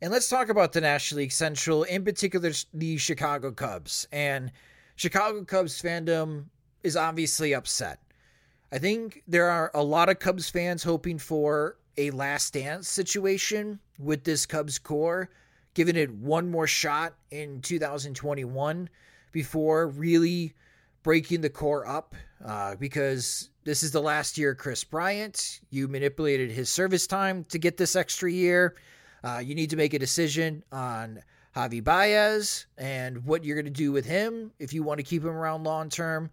[0.00, 4.06] And let's talk about the National League Central, in particular the Chicago Cubs.
[4.12, 4.52] And
[4.94, 6.46] Chicago Cubs fandom
[6.84, 8.00] is obviously upset.
[8.70, 13.78] I think there are a lot of Cubs fans hoping for a last dance situation
[13.98, 15.28] with this Cubs core,
[15.74, 18.88] giving it one more shot in 2021
[19.32, 20.54] before really
[21.02, 25.60] breaking the core up uh, because this is the last year Kris Bryant.
[25.70, 28.76] You manipulated his service time to get this extra year.
[29.22, 31.20] Uh, you need to make a decision on
[31.56, 35.22] Javi Baez and what you're going to do with him if you want to keep
[35.22, 36.30] him around long term.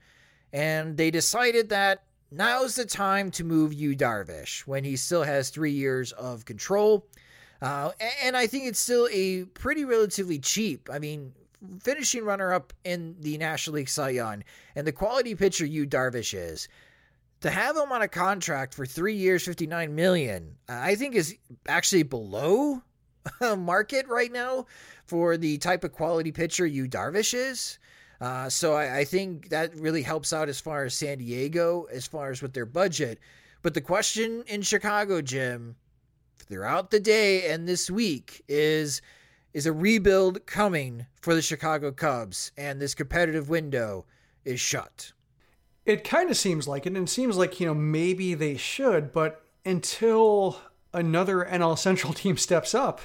[0.54, 2.04] And they decided that
[2.36, 7.08] now's the time to move Yu Darvish when he still has three years of control.
[7.62, 7.92] Uh,
[8.24, 10.90] and I think it's still a pretty relatively cheap.
[10.92, 11.34] I mean,
[11.80, 14.44] finishing runner up in the National League Cy Young
[14.76, 16.68] and the quality pitcher Yu Darvish is
[17.42, 21.36] to have him on a contract for three years, 59 million, I think is
[21.68, 22.82] actually below
[23.58, 24.66] market right now
[25.06, 27.80] for the type of quality pitcher Yu Darvish is.
[28.22, 32.08] Uh, so I, I, think that really helps out as far as San Diego, as
[32.08, 33.20] far as with their budget.
[33.62, 35.76] But the question in Chicago, Jim,
[36.38, 39.02] throughout the day and this week is
[39.54, 44.06] is a rebuild coming for the Chicago Cubs, and this competitive window
[44.44, 45.14] is shut.
[45.86, 49.14] It kind of seems like it, and it seems like, you know, maybe they should,
[49.14, 50.60] but until
[50.94, 53.00] another NL Central team steps up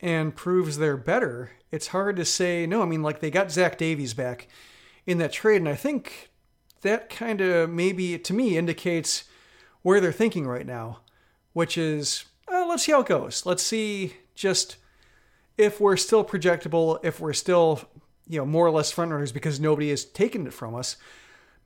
[0.00, 2.82] and proves they're better, it's hard to say no.
[2.82, 4.48] I mean, like they got Zach Davies back
[5.06, 6.30] in that trade, and I think
[6.82, 9.24] that kind of maybe to me indicates
[9.82, 11.00] where they're thinking right now,
[11.52, 13.44] which is well, let's see how it goes.
[13.44, 14.76] Let's see just
[15.56, 17.80] if we're still projectable, if we're still,
[18.28, 20.96] you know, more or less frontrunners because nobody has taken it from us.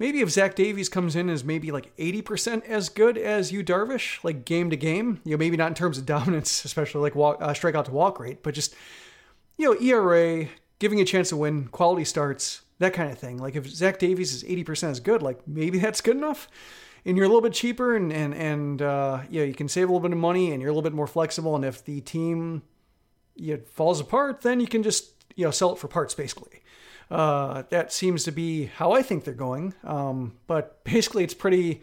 [0.01, 4.25] Maybe if Zach Davies comes in as maybe like 80% as good as Yu Darvish,
[4.25, 7.37] like game to game, you know, maybe not in terms of dominance, especially like walk,
[7.41, 8.75] uh, strikeout to walk rate, but just,
[9.59, 13.37] you know, ERA, giving a chance to win, quality starts, that kind of thing.
[13.37, 16.49] Like if Zach Davies is 80% as good, like maybe that's good enough.
[17.05, 19.93] And you're a little bit cheaper and, and, and uh, know you can save a
[19.93, 21.55] little bit of money and you're a little bit more flexible.
[21.57, 22.63] And if the team
[23.37, 26.63] it falls apart, then you can just you know sell it for parts basically.
[27.11, 29.75] Uh, that seems to be how I think they're going.
[29.85, 31.83] Um, but basically, it's pretty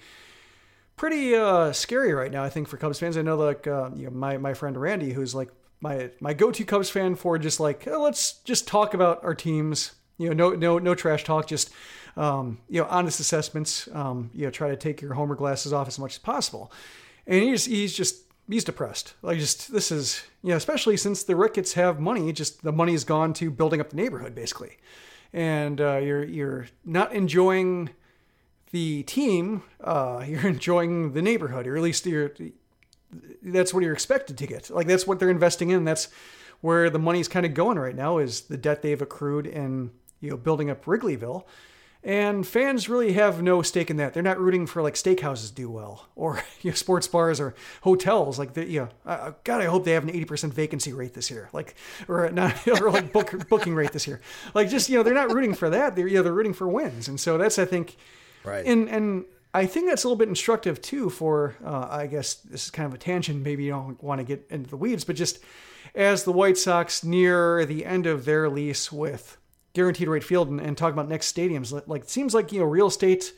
[0.96, 2.44] pretty uh, scary right now.
[2.44, 3.18] I think for Cubs fans.
[3.18, 5.50] I know like uh, you know my my friend Randy, who's like
[5.82, 9.92] my my go-to Cubs fan for just like oh, let's just talk about our teams.
[10.18, 11.48] You know, no no no trash talk.
[11.48, 11.72] Just
[12.16, 13.88] um, you know, honest assessments.
[13.94, 16.72] Um, you know, try to take your homer glasses off as much as possible.
[17.28, 19.13] And he's he's just he's depressed.
[19.22, 22.94] Like just this is you know, especially since the Ricketts have money, just the money
[22.94, 24.78] has gone to building up the neighborhood basically,
[25.34, 27.90] and uh, you're you're not enjoying
[28.72, 29.63] the team.
[29.82, 32.32] Uh, you're enjoying the neighborhood, or at least you're.
[33.42, 34.70] That's what you're expected to get.
[34.70, 35.86] Like that's what they're investing in.
[35.86, 36.10] That's
[36.60, 38.18] where the money's kind of going right now.
[38.18, 41.46] Is the debt they've accrued in you know building up Wrigleyville
[42.08, 44.13] and fans really have no stake in that.
[44.13, 48.39] They're not rooting for like steakhouses do well or you know, sports bars or hotels.
[48.39, 51.30] Like, the, you know, uh, God, I hope they have an 80% vacancy rate this
[51.30, 51.50] year.
[51.52, 51.76] Like,
[52.08, 54.22] or not, or like book, booking rate this year.
[54.54, 55.98] Like, just, you know, they're not rooting for that.
[55.98, 57.10] They're, you know, they're rooting for wins.
[57.10, 57.98] And so that's, I think,
[58.46, 58.65] right.
[58.65, 62.65] And, and I think that's a little bit instructive too for, uh, I guess this
[62.65, 63.43] is kind of a tangent.
[63.43, 65.39] Maybe you don't want to get into the weeds, but just
[65.93, 69.38] as the White Sox near the end of their lease with
[69.78, 71.72] Guaranteed Rate Field and, and talk about next stadiums.
[71.88, 73.32] Like it seems like you know real estate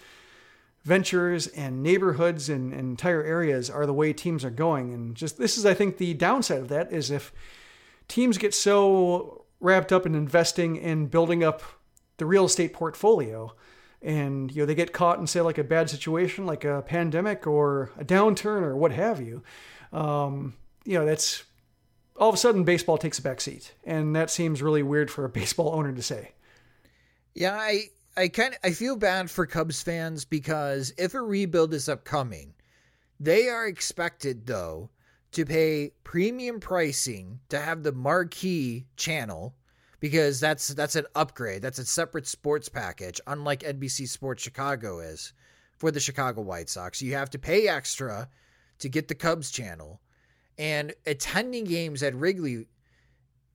[0.86, 4.94] ventures and neighborhoods and, and entire areas are the way teams are going.
[4.94, 7.34] And just this is I think the downside of that is if
[8.08, 11.62] teams get so wrapped up in investing in building up
[12.16, 13.54] the real estate portfolio
[14.02, 17.46] and you know they get caught in say like a bad situation like a pandemic
[17.46, 19.44] or a downturn or what have you
[19.92, 20.54] um,
[20.86, 21.44] you know that's
[22.20, 25.26] all of a sudden baseball takes a back seat and that seems really weird for
[25.26, 26.34] a baseball owner to say.
[27.34, 27.86] Yeah i
[28.18, 32.54] i kind of i feel bad for cubs fans because if a rebuild is upcoming
[33.20, 34.90] they are expected though
[35.32, 39.56] to pay premium pricing to have the marquee channel
[40.00, 41.62] because that's that's an upgrade.
[41.62, 45.34] That's a separate sports package unlike nbc sports chicago is
[45.78, 47.02] for the chicago white sox.
[47.02, 48.30] You have to pay extra
[48.80, 50.02] to get the Cubs channel,
[50.60, 52.68] and attending games at Wrigley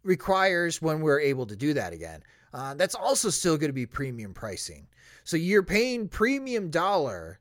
[0.02, 2.22] requires when we're able to do that again.
[2.55, 4.86] Uh, that's also still going to be premium pricing.
[5.22, 7.38] So you're paying premium dollar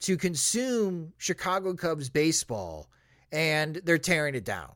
[0.00, 2.90] to consume Chicago Cubs baseball,
[3.30, 4.72] and they're tearing it down.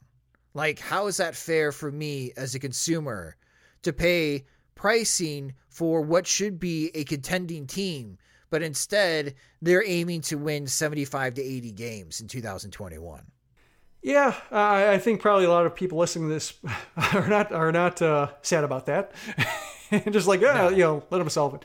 [0.54, 3.36] Like, how is that fair for me as a consumer
[3.82, 4.44] to pay
[4.76, 8.18] pricing for what should be a contending team,
[8.50, 13.26] but instead they're aiming to win 75 to 80 games in 2021?
[14.02, 16.54] Yeah, uh, I think probably a lot of people listening to this
[17.14, 19.12] are not are not uh, sad about that.
[20.10, 20.68] Just like, yeah, no.
[20.68, 21.64] you know, let them solve it.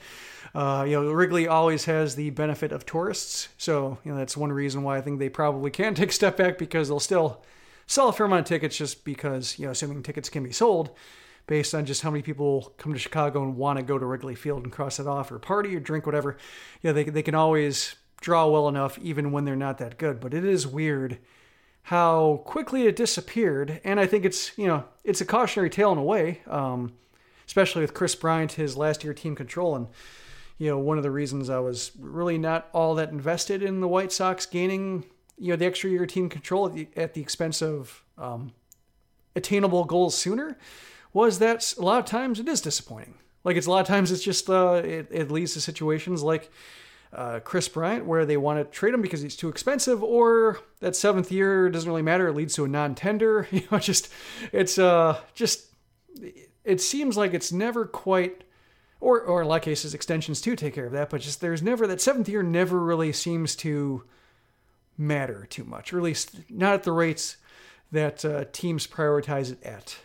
[0.56, 4.52] Uh, you know, Wrigley always has the benefit of tourists, so you know that's one
[4.52, 7.44] reason why I think they probably can take a step back because they'll still
[7.86, 10.92] sell a fair amount of tickets just because you know, assuming tickets can be sold
[11.48, 14.36] based on just how many people come to Chicago and want to go to Wrigley
[14.36, 16.38] Field and cross it off or party or drink whatever.
[16.82, 20.20] Yeah, they they can always draw well enough even when they're not that good.
[20.20, 21.20] But it is weird
[21.84, 25.98] how quickly it disappeared, and I think it's you know it's a cautionary tale in
[25.98, 26.94] a way, um,
[27.46, 29.88] especially with Kris Bryant, his last year team control and
[30.58, 33.88] you know, one of the reasons I was really not all that invested in the
[33.88, 35.06] White Sox gaining,
[35.38, 38.54] you know, the extra year team control at the, at the expense of um,
[39.36, 40.58] attainable goals sooner
[41.12, 43.16] was that a lot of times it is disappointing.
[43.44, 46.50] Like it's a lot of times it's just uh, it, it leads to situations like
[47.14, 50.96] uh, Kris Bryant where they want to trade him because he's too expensive, or that
[50.96, 52.28] seventh year doesn't really matter.
[52.28, 53.48] It leads to a non-tender.
[53.52, 54.10] You know, just
[54.52, 55.68] it's uh just
[56.64, 58.44] it seems like it's never quite
[59.00, 61.10] or or in a lot of cases extensions too take care of that.
[61.10, 64.04] But just there's never that seventh year never really seems to
[64.98, 67.38] matter too much, or at least not at the rates
[67.92, 69.98] that uh, teams prioritize it at.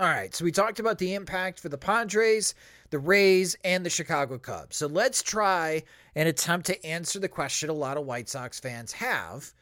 [0.00, 2.54] All right, so we talked about the impact for the Padres,
[2.94, 4.76] the Rays, and the Chicago Cubs.
[4.76, 5.82] So let's try
[6.14, 9.52] and attempt to answer the question a lot of White Sox fans have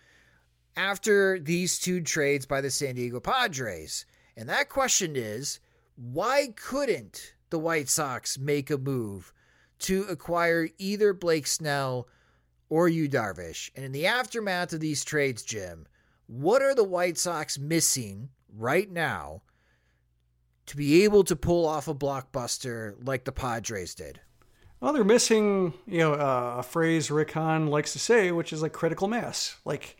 [0.76, 4.05] after these two trades by the San Diego Padres.
[4.37, 5.61] And that question is
[5.97, 9.33] why couldn't the White Sox make a move
[9.78, 12.09] to acquire either Blake Snell
[12.68, 13.70] or Yu Darvish.
[13.74, 15.87] And in the aftermath of these trades, Jim,
[16.26, 19.41] what are the White Sox missing right now
[20.66, 24.20] to be able to pull off a blockbuster like the Padres did?
[24.80, 28.62] Well, they're missing, you know, uh, a phrase Rick Hahn likes to say, which is
[28.62, 29.56] like critical mass.
[29.64, 29.96] Like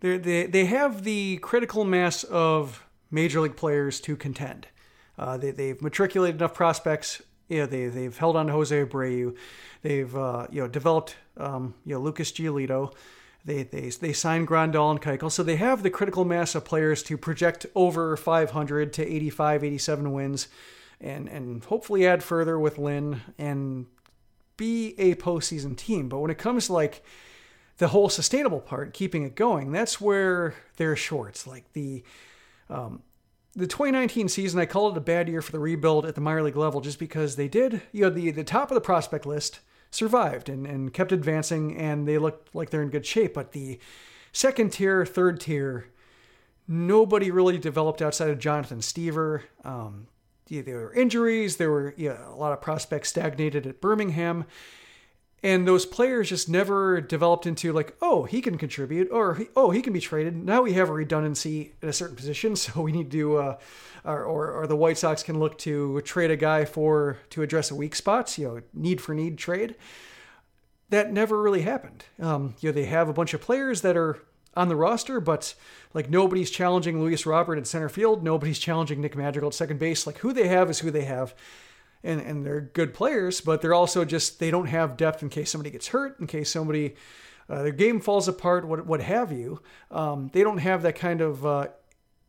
[0.00, 4.68] they they they have the critical mass of major league players to contend.
[5.18, 7.20] Uh, they, they've matriculated enough prospects.
[7.50, 9.34] Know, they, they've held on to Jose Abreu.
[9.82, 12.94] They've uh, you know developed um, you know Lucas Giolito.
[13.48, 17.02] They, they, they signed Grandal and Keuchel, so they have the critical mass of players
[17.04, 20.48] to project over 500 to 85, 87 wins,
[21.00, 23.86] and and hopefully add further with Lynn and
[24.58, 26.10] be a postseason team.
[26.10, 27.02] But when it comes to like
[27.78, 31.46] the whole sustainable part, keeping it going, that's where they're short.
[31.46, 32.04] Like the
[32.68, 33.02] um,
[33.56, 36.42] the 2019 season, I called it a bad year for the rebuild at the minor
[36.42, 39.60] league level just because they did, you know, the, the top of the prospect list
[39.90, 43.34] survived and, and kept advancing and they looked like they're in good shape.
[43.34, 43.78] But the
[44.32, 45.86] second tier, third tier,
[46.66, 49.42] nobody really developed outside of Jonathan Stiever.
[49.64, 50.08] Um,
[50.48, 54.44] yeah, there were injuries, there were know, a lot of prospects stagnated at Birmingham
[55.42, 59.82] and those players just never developed into like oh he can contribute or oh he
[59.82, 60.36] can be traded.
[60.36, 63.58] Now we have a redundancy in a certain position so we need to uh,
[64.04, 67.70] or, or, or the white sox can look to trade a guy for to address
[67.70, 69.76] a weak spot you know need for need trade.
[70.90, 72.04] That never really happened.
[72.18, 74.18] Um, you know they have a bunch of players that are
[74.56, 75.54] on the roster but
[75.94, 78.24] like nobody's challenging luis robert at center field.
[78.24, 80.04] Nobody's challenging nick madrigal at second base.
[80.04, 81.32] Like who they have is who they have
[82.02, 85.50] and and they're good players, but they're also just they don't have depth in case
[85.50, 86.94] somebody gets hurt, in case somebody
[87.48, 89.60] uh, their game falls apart, what what have you.
[89.90, 91.68] Um, they don't have that kind of uh,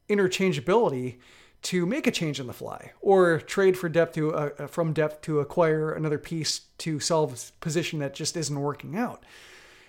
[0.08, 1.18] interchangeability
[1.62, 4.94] to make a change on the fly or trade for depth to uh, uh from
[4.94, 9.24] depth to acquire another piece to solve a position that just isn't working out.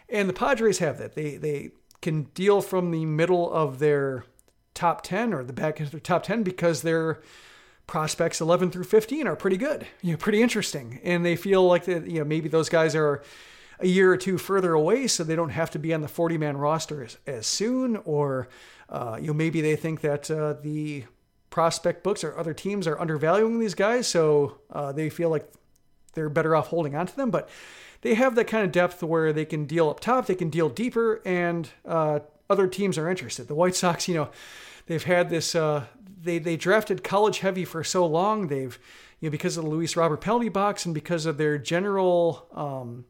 [0.08, 1.14] And the Padres have that.
[1.14, 1.70] They they
[2.02, 4.24] can deal from the middle of their
[4.74, 7.20] top 10 or the back of their top 10 because they're
[7.91, 11.01] prospects 11 through 15 are pretty good, you know, pretty interesting.
[11.03, 13.20] And they feel like that, you know, maybe those guys are
[13.80, 16.38] a year or two further away, so they don't have to be on the 40
[16.38, 17.97] man roster as, as, soon.
[17.97, 18.49] Or,
[18.88, 21.05] uh, you know, maybe they think that uh, the
[21.51, 25.51] prospect books or other teams are undervaluing these guys, so uh, they feel like
[26.14, 27.32] they're better off holding on to them.
[27.32, 27.49] But
[28.03, 30.68] they have that kind of depth where they can deal up top, they can deal
[30.68, 33.49] deeper, and uh, other teams are interested.
[33.49, 34.30] The White Sox, you know,
[34.86, 35.86] they've had this uh,
[36.22, 38.48] they they drafted college heavy for so long.
[38.48, 38.78] They've
[39.20, 43.04] you know because of the Luis Robert penalty box and because of their general um,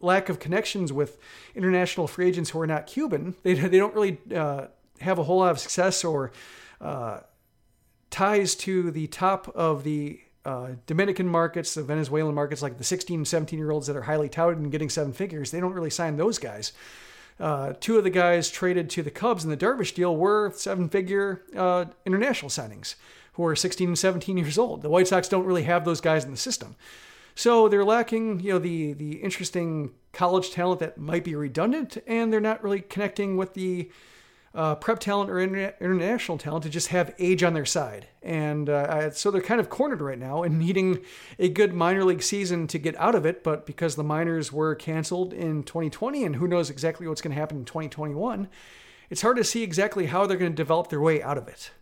[0.00, 1.18] lack of connections with
[1.54, 3.34] international free agents who are not Cuban.
[3.42, 4.66] They, they don't really uh,
[5.00, 6.32] have a whole lot of success or
[6.80, 7.20] uh,
[8.10, 13.24] ties to the top of the uh, Dominican markets, the Venezuelan markets, like the 16
[13.24, 15.50] 17 year olds that are highly touted and getting seven figures.
[15.50, 16.72] They don't really sign those guys.
[17.40, 20.88] Uh, two of the guys traded to the Cubs in the Darvish deal were seven
[20.88, 22.94] figure uh, international signings
[23.34, 24.82] who are 16 and 17 years old.
[24.82, 26.76] The White Sox don't really have those guys in the system.
[27.34, 32.32] So they're lacking, you know, the the interesting college talent that might be redundant, and
[32.32, 33.90] they're not really connecting with the
[34.54, 38.06] uh, prep talent or interna- international talent to just have age on their side.
[38.22, 41.04] And uh, so they're kind of cornered right now and needing
[41.38, 43.42] a good minor league season to get out of it.
[43.42, 47.40] But because the minors were canceled in 2020, and who knows exactly what's going to
[47.40, 48.48] happen in 2021,
[49.10, 51.72] it's hard to see exactly how they're going to develop their way out of it.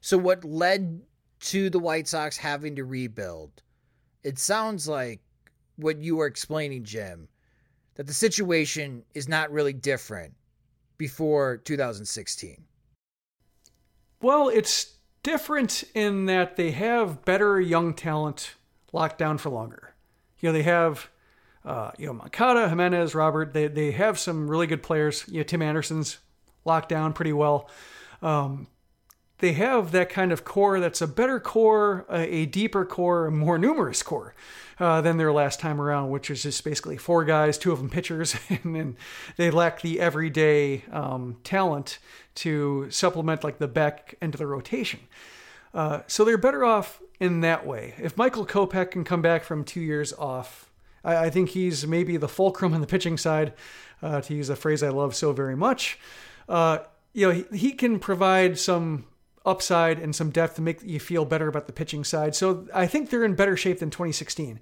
[0.00, 1.02] So, what led
[1.40, 3.62] to the White Sox having to rebuild?
[4.22, 5.20] It sounds like
[5.76, 7.28] what you were explaining, Jim,
[7.96, 10.34] that the situation is not really different
[10.98, 12.64] before 2016.
[14.20, 18.54] Well, it's different in that they have better young talent
[18.92, 19.94] locked down for longer.
[20.40, 21.08] You know, they have,
[21.64, 23.52] uh, you know, Moncada, Jimenez, Robert.
[23.52, 25.24] They they have some really good players.
[25.28, 26.18] You know, Tim Anderson's
[26.64, 27.68] locked down pretty well.
[28.22, 28.66] Um,
[29.38, 33.30] they have that kind of core that's a better core, a, a deeper core, a
[33.30, 34.34] more numerous core
[34.78, 37.90] uh, than their last time around, which is just basically four guys, two of them
[37.90, 38.96] pitchers, and then
[39.36, 41.98] they lack the everyday um, talent
[42.36, 45.00] to supplement like the back end of the rotation.
[45.72, 47.94] Uh, so they're better off in that way.
[47.98, 50.70] If Michael Kopech can come back from two years off,
[51.04, 53.52] I, I think he's maybe the fulcrum on the pitching side,
[54.02, 55.98] uh, to use a phrase I love so very much.
[56.48, 56.78] Uh,
[57.12, 59.06] you know, he, he can provide some
[59.44, 62.34] upside and some depth to make you feel better about the pitching side.
[62.34, 64.60] So I think they're in better shape than 2016.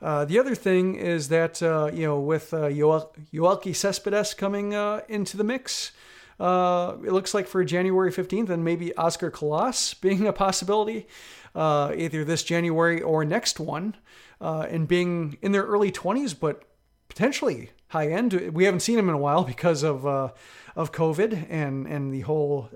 [0.00, 5.00] Uh, the other thing is that uh, you know with uh, Yoelqui Cespedes coming uh,
[5.08, 5.92] into the mix,
[6.38, 11.08] uh, it looks like for January 15th and maybe Oscar Colas being a possibility,
[11.54, 13.96] uh, either this January or next one,
[14.40, 16.62] uh, and being in their early 20s, but
[17.08, 18.34] potentially high end.
[18.52, 22.68] We haven't seen him in a while because of of COVID and and the whole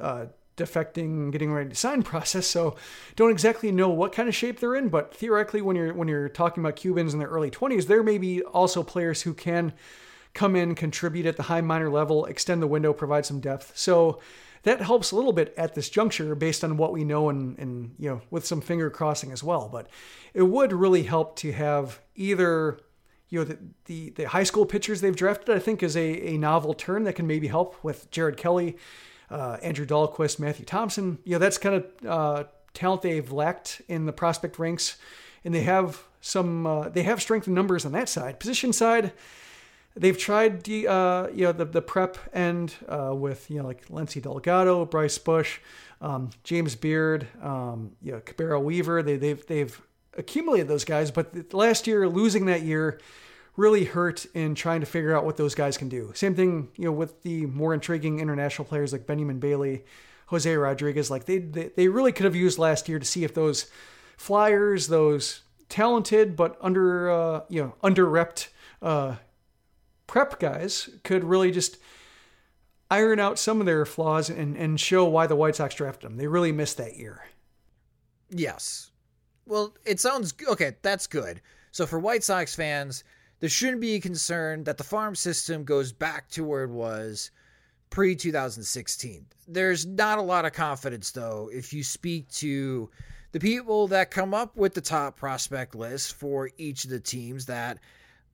[0.56, 2.46] defecting, getting ready to sign process.
[2.46, 2.76] So
[3.16, 6.28] don't exactly know what kind of shape they're in, but theoretically, when you're when you're
[6.28, 9.72] talking about Cubans in their early 20s, there may be also players who can
[10.34, 13.72] come in, contribute at the high minor level, extend the window, provide some depth.
[13.76, 14.20] So
[14.62, 17.94] that helps a little bit at this juncture based on what we know and, and
[17.98, 19.68] you know with some finger crossing as well.
[19.70, 19.88] But
[20.34, 22.78] it would really help to have either
[23.28, 26.38] you know the, the, the high school pitchers they've drafted I think is a, a
[26.38, 28.76] novel turn that can maybe help with Jared Kelley
[29.32, 31.18] uh, Andrew Dahlquist, Matthew Thompson.
[31.24, 34.98] You know, that's kind of uh, talent they've lacked in the prospect ranks,
[35.44, 38.38] and they have some uh, they have strength in numbers on that side.
[38.38, 39.12] Position side,
[39.96, 43.88] they've tried the uh, you know the the prep end uh, with you know like
[43.88, 45.58] Lency Delgado, Bryce Bush,
[46.02, 49.02] um, James Beard, um, you know Caberea Weaver.
[49.02, 49.80] They, they've they've
[50.16, 53.00] accumulated those guys, but last year losing that year
[53.56, 56.10] really hurt in trying to figure out what those guys can do.
[56.14, 59.84] Same thing, you know, with the more intriguing international players like Benyamin Bailey,
[60.26, 61.10] Jose Rodriguez.
[61.10, 63.66] Like they, they, they really could have used last year to see if those
[64.16, 68.48] flyers, those talented but under, uh, you know, underrepped
[68.80, 69.16] uh,
[70.06, 71.78] prep guys could really just
[72.90, 76.16] iron out some of their flaws and, and show why the White Sox drafted them.
[76.16, 77.24] They really missed that year.
[78.30, 78.90] Yes.
[79.46, 80.76] Well, it sounds okay.
[80.82, 81.40] That's good.
[81.70, 83.04] So for White Sox fans,
[83.42, 87.32] there shouldn't be a concern that the farm system goes back to where it was
[87.90, 89.26] pre 2016.
[89.48, 92.88] There's not a lot of confidence, though, if you speak to
[93.32, 97.46] the people that come up with the top prospect list for each of the teams
[97.46, 97.80] that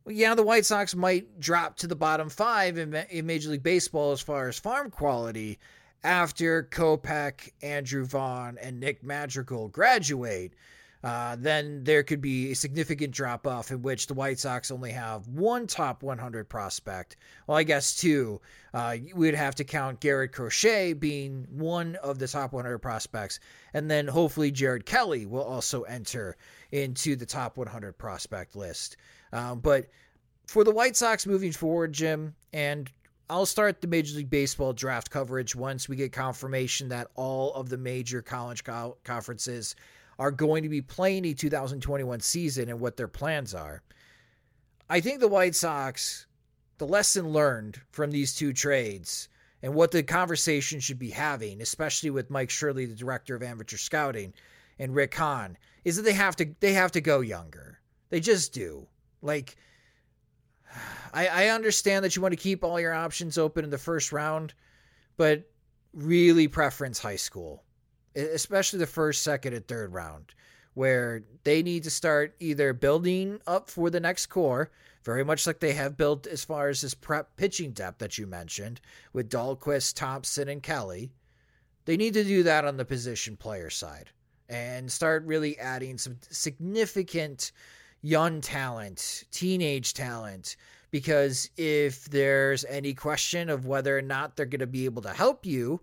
[0.07, 4.13] yeah, the White Sox might drop to the bottom five in, in, Major League Baseball
[4.13, 5.59] as far as farm quality
[6.05, 10.53] after Kopech, Andrew Vaughn, and Nick Madrigal graduate
[11.05, 14.91] uh, then there could be a significant drop off in which the White Sox only
[14.91, 17.17] have one top 100 prospect.
[17.47, 18.41] Well, I guess two.
[18.75, 23.39] Uh, we'd have to count Garrett Crochet being one of the top 100 prospects,
[23.73, 26.37] and then hopefully Jared Kelley will also enter
[26.73, 28.97] into the top 100 prospect list.
[29.33, 29.87] Um, but
[30.47, 32.91] for the White Sox moving forward, Jim, and
[33.31, 37.69] I'll start the Major League Baseball draft coverage once we get confirmation that all of
[37.69, 39.77] the major college co- conferences
[40.19, 43.83] are going to be playing a 2021 season and what their plans are.
[44.91, 46.27] I think the White Sox,
[46.79, 49.29] the lesson learned from these two trades
[49.63, 53.77] and what the conversation should be having, especially with Mike Shirley, the director of amateur
[53.77, 54.33] scouting,
[54.79, 57.81] and Rick Hahn, is that they have to they have to go younger.
[58.11, 58.87] They just do.
[59.21, 59.57] Like
[61.13, 64.13] I, I understand that you want to keep all your options open in the first
[64.13, 64.55] round,
[65.17, 65.51] but
[65.93, 67.65] really preference high school,
[68.19, 70.35] especially the first, second, and third round,
[70.75, 74.71] where they need to start either building up for the next core,
[75.05, 78.27] very much like they have built as far as this prep pitching depth that you
[78.27, 78.81] mentioned
[79.13, 81.13] with Dahlquist, Thompson, and Kelley.
[81.85, 84.11] They need to do that on the position player side
[84.49, 87.53] and start really adding some significant
[88.03, 90.57] young talent, teenage talent,
[90.91, 95.13] because if there's any question of whether or not they're going to be able to
[95.13, 95.81] help you,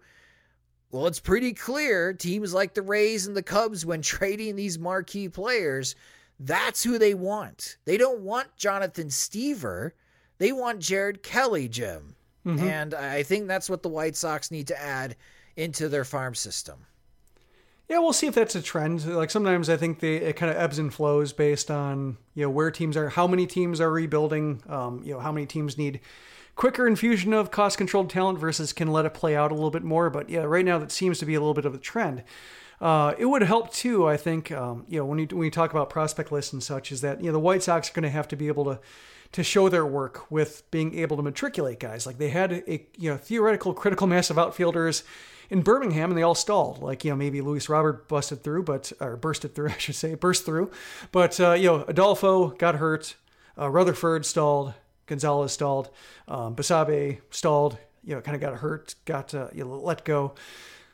[0.96, 5.28] well, it's pretty clear teams like the Rays and the Cubs, when trading these marquee
[5.28, 5.94] players,
[6.40, 7.76] that's who they want.
[7.84, 9.92] They don't want Jonathan Stiever.
[10.38, 12.16] They want Jared Kelley, Jim.
[12.46, 12.64] Mm-hmm.
[12.66, 15.18] And I think that's what the White Sox need to add
[15.58, 16.86] into their farm system.
[17.90, 19.06] Yeah, we'll see if that's a trend.
[19.06, 22.50] Like sometimes I think they it kind of ebbs and flows based on you know
[22.50, 26.00] where teams are, how many teams are rebuilding, um, you know how many teams need
[26.56, 29.84] quicker infusion of cost controlled talent versus can let it play out a little bit
[29.84, 30.10] more.
[30.10, 32.24] But yeah, right now that seems to be a little bit of a trend.
[32.82, 34.52] Uh, it would help too, I think.
[34.52, 37.20] Um, you know, when you when you talk about prospect lists and such, is that
[37.22, 38.80] you know the White Sox are going to have to be able to
[39.32, 42.06] to show their work with being able to matriculate guys.
[42.06, 45.04] Like they had a you know theoretical critical mass of outfielders
[45.50, 46.82] in Birmingham, and they all stalled.
[46.82, 50.16] Like you know, maybe Luis Robert busted through, but or bursted through, I should say,
[50.16, 50.72] burst through.
[51.12, 53.16] But uh, you know, Adolfo got hurt.
[53.58, 54.74] Uh, Rutherford stalled.
[55.08, 55.90] Gonzalez stalled.
[56.28, 57.78] Um, Basabe stalled.
[58.04, 58.96] You know, kind of got hurt.
[59.06, 60.36] Got uh, you know, let go.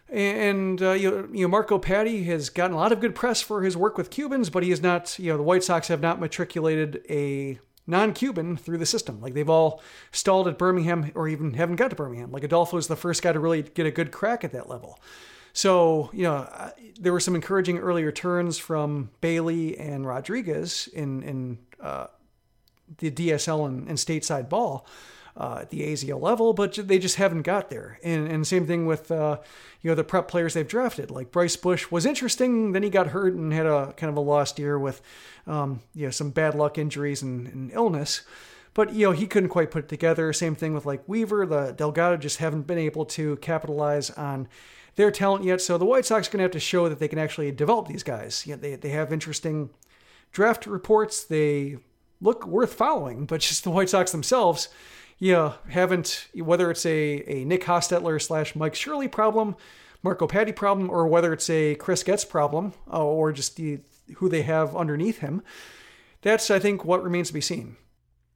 [0.10, 3.78] And uh, you, know, Marco Paddy has gotten a lot of good press for his
[3.78, 5.18] work with Cubans, but he is not.
[5.18, 9.22] You know, the White Sox have not matriculated a non-Cuban through the system.
[9.22, 9.82] Like they've all
[10.12, 12.32] stalled at Birmingham or even haven't got to Birmingham.
[12.32, 15.00] Like Adolfo is the first guy to really get a good crack at that level.
[15.54, 16.48] So, you know,
[17.00, 22.08] there were some encouraging early returns from Bailey and Rodriguez in, in uh,
[22.98, 24.86] the DSL and, and stateside ball
[25.38, 28.00] uh, at the AZL level, but they just haven't got there.
[28.04, 29.38] And, and same thing with uh,
[29.82, 31.12] you know the prep players they've drafted.
[31.12, 34.22] Like Bryce Bush was interesting, then he got hurt and had a kind of a
[34.22, 35.02] lost year with
[35.48, 38.22] um, you know some bad luck injuries and, and illness.
[38.74, 40.32] But you know he couldn't quite put it together.
[40.34, 44.48] Same thing with like Weaver, the Delgado just haven't been able to capitalize on
[44.96, 45.62] their talent yet.
[45.62, 47.88] So the White Sox are going to have to show that they can actually develop
[47.88, 48.46] these guys.
[48.46, 49.70] You know, they they have interesting
[50.32, 51.24] draft reports.
[51.24, 51.78] They
[52.22, 54.70] look worth following, but just the White Sox themselves
[55.22, 59.56] yeah, haven't whether it's a, a Nick Hostetler slash Mike Shirley problem,
[60.02, 63.82] Marco Paddy problem, or whether it's a Chris Getz problem, uh, or just the
[64.16, 65.44] who they have underneath him.
[66.24, 67.78] That's I think what remains to be seen.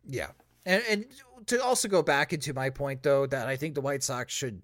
[0.08, 0.30] Yeah,
[0.64, 1.06] and and
[1.48, 4.62] to also go back into my point though that I think the White Sox should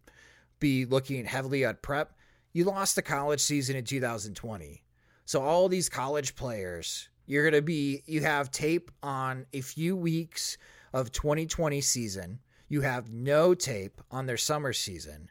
[0.60, 2.14] be looking heavily at prep.
[2.54, 4.84] You lost the college season in 2020.
[5.26, 9.96] So all these college players, you're going to be you have tape on a few
[9.96, 10.58] weeks
[10.92, 12.40] of 2020 season.
[12.68, 15.30] You have no tape on their summer season.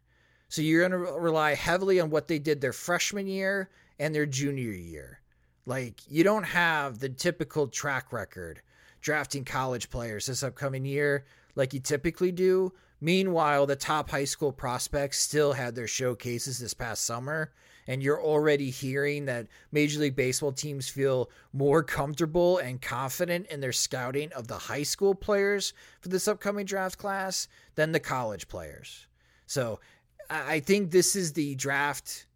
[0.49, 4.25] So you're going to rely heavily on what they did their freshman year and their
[4.25, 5.21] junior year.
[5.67, 8.63] Like, you don't have the typical track record
[9.03, 12.73] drafting college players this upcoming year like you typically do.
[13.03, 17.53] Meanwhile, the top high school prospects still had their showcases this past summer
[17.87, 23.61] and you're already hearing that Major League Baseball teams feel more comfortable and confident in
[23.61, 28.49] their scouting of the high school players for this upcoming draft class than the college
[28.49, 29.07] players.
[29.47, 29.81] So
[30.29, 32.27] I think this is the draft.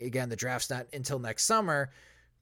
[0.00, 1.90] Again, the draft's not until next summer,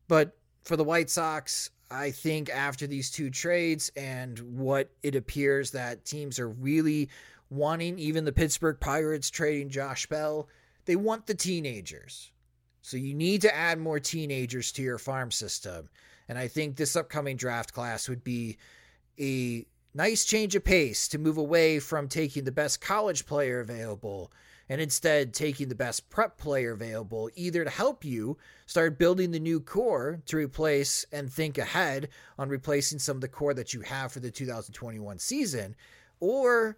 [0.09, 5.71] but for the White Sox, I think after these two trades and what it appears
[5.71, 7.09] that teams are really
[7.51, 10.49] wanting, even the Pittsburgh Pirates trading Josh Bell,
[10.85, 12.31] they want the teenagers.
[12.83, 15.89] So you need to add more teenagers to your farm system.
[16.29, 18.59] And I think this upcoming draft class would be
[19.19, 24.31] a nice change of pace to move away from taking the best college player available
[24.69, 29.41] and instead taking the best prep player available, either to help you start building the
[29.41, 32.09] new core to replace and think ahead
[32.39, 35.75] on replacing some of the core that you have for the 2021 season,
[36.21, 36.77] or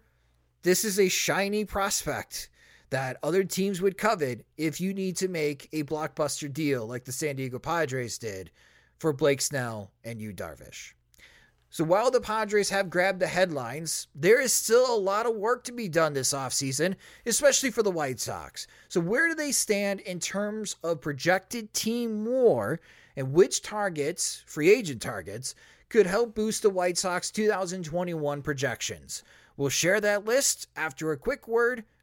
[0.63, 2.49] this is a shiny prospect
[2.91, 7.11] that other teams would covet if you need to make a blockbuster deal like the
[7.11, 8.51] San Diego Padres did
[8.99, 10.93] for Blake Snell and Yu Darvish.
[11.69, 15.63] So while the Padres have grabbed the headlines, there is still a lot of work
[15.63, 18.67] to be done this offseason, especially for the White Sox.
[18.89, 22.81] So where do they stand in terms of projected team war
[23.15, 25.55] and which targets, free agent targets,
[25.87, 29.23] could help boost the White Sox 2021 projections?
[29.55, 31.85] We'll share that list after a quick word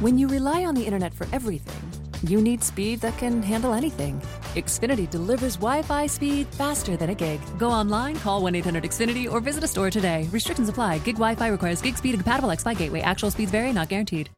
[0.00, 1.74] When you rely on the internet for everything,
[2.22, 4.22] you need speed that can handle anything.
[4.54, 7.40] Xfinity delivers Wi Fi speed faster than a gig.
[7.58, 10.28] Go online, call 1 800 Xfinity, or visit a store today.
[10.30, 10.98] Restrictions apply.
[10.98, 13.00] Gig Wi Fi requires gig speed and compatible X Fi gateway.
[13.00, 14.30] Actual speeds vary, not guaranteed.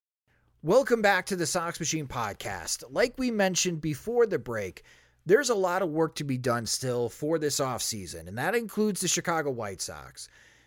[0.62, 2.84] Welcome back to the Sox Machine podcast.
[2.88, 4.82] Like we mentioned before the break,
[5.26, 9.02] there's a lot of work to be done still for this offseason, and that includes
[9.02, 10.26] the Chicago White Sox.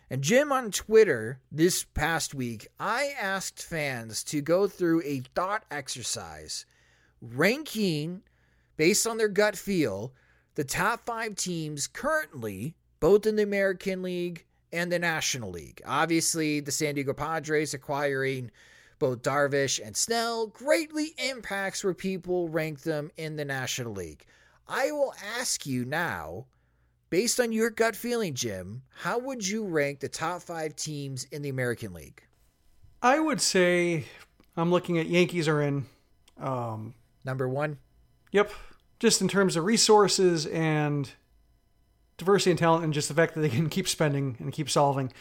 [0.09, 5.65] And Jim on Twitter this past week, I asked fans to go through a thought
[5.71, 6.65] exercise
[7.21, 8.21] ranking
[8.77, 10.13] based on their gut feel
[10.55, 15.81] the top five teams currently, both in the American League and the National League.
[15.85, 18.51] Obviously, the San Diego Padres acquiring
[18.99, 24.25] both Darvish and Snell greatly impacts where people rank them in the National League.
[24.67, 26.45] I will ask you now
[27.13, 31.43] Based on your gut feeling, Jim, how would you rank the top five teams in
[31.43, 32.23] the American League?
[33.03, 34.05] I would say
[34.57, 35.85] I'm looking at Yankees are in.
[36.39, 37.77] Um, Number one?
[38.31, 38.51] Yep.
[38.97, 41.11] Just in terms of resources and
[42.17, 45.13] diversity and talent, and just the fact that they can keep spending and keep solving.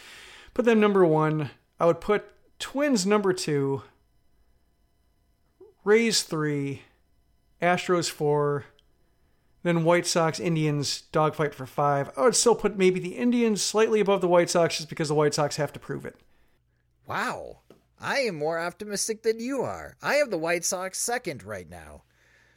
[0.54, 1.50] Put them number one.
[1.78, 2.24] I would put
[2.58, 3.82] Twins number two,
[5.84, 6.84] Rays three,
[7.60, 8.64] Astros four,
[9.62, 12.10] then White Sox, Indians, dogfight for five.
[12.16, 15.14] I would still put maybe the Indians slightly above the White Sox just because the
[15.14, 16.16] White Sox have to prove it.
[17.06, 17.58] Wow.
[18.00, 19.96] I am more optimistic than you are.
[20.02, 22.02] I have the White Sox second right now,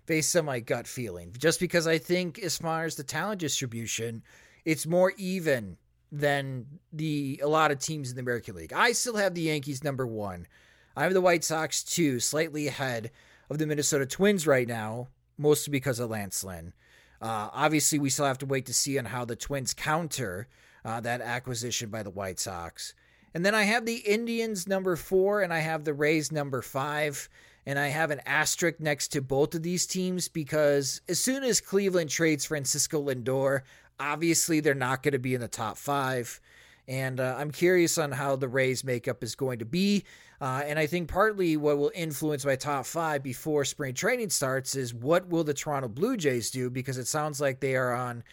[0.07, 1.35] based on my gut feeling.
[1.37, 4.23] Just because I think, as far as the talent distribution,
[4.65, 5.77] it's more even
[6.11, 8.73] than the a lot of teams in the American League.
[8.73, 10.47] I still have the Yankees number one.
[10.95, 13.11] I have the White Sox two, slightly ahead
[13.49, 16.73] of the Minnesota Twins right now, mostly because of Lance Lynn.
[17.21, 20.47] Uh, obviously, we still have to wait to see on how the Twins counter
[20.83, 22.93] uh, that acquisition by the White Sox.
[23.33, 27.27] And then I have the Indians number four, and I have the Rays number five.
[27.65, 31.59] And I have an asterisk next to both of these teams because as soon as
[31.59, 33.61] Cleveland trades Francisco Lindor,
[33.99, 36.39] obviously they're not going to be in the top five.
[36.87, 40.03] And uh, I'm curious on how the Rays makeup is going to be.
[40.41, 44.75] Uh, and I think partly what will influence my top five before spring training starts
[44.75, 46.69] is what will the Toronto Blue Jays do?
[46.69, 48.23] Because it sounds like they are on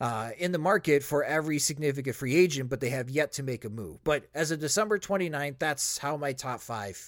[0.00, 3.64] uh, in the market for every significant free agent, but they have yet to make
[3.64, 4.02] a move.
[4.02, 6.98] But as of December 29th, that's how my top five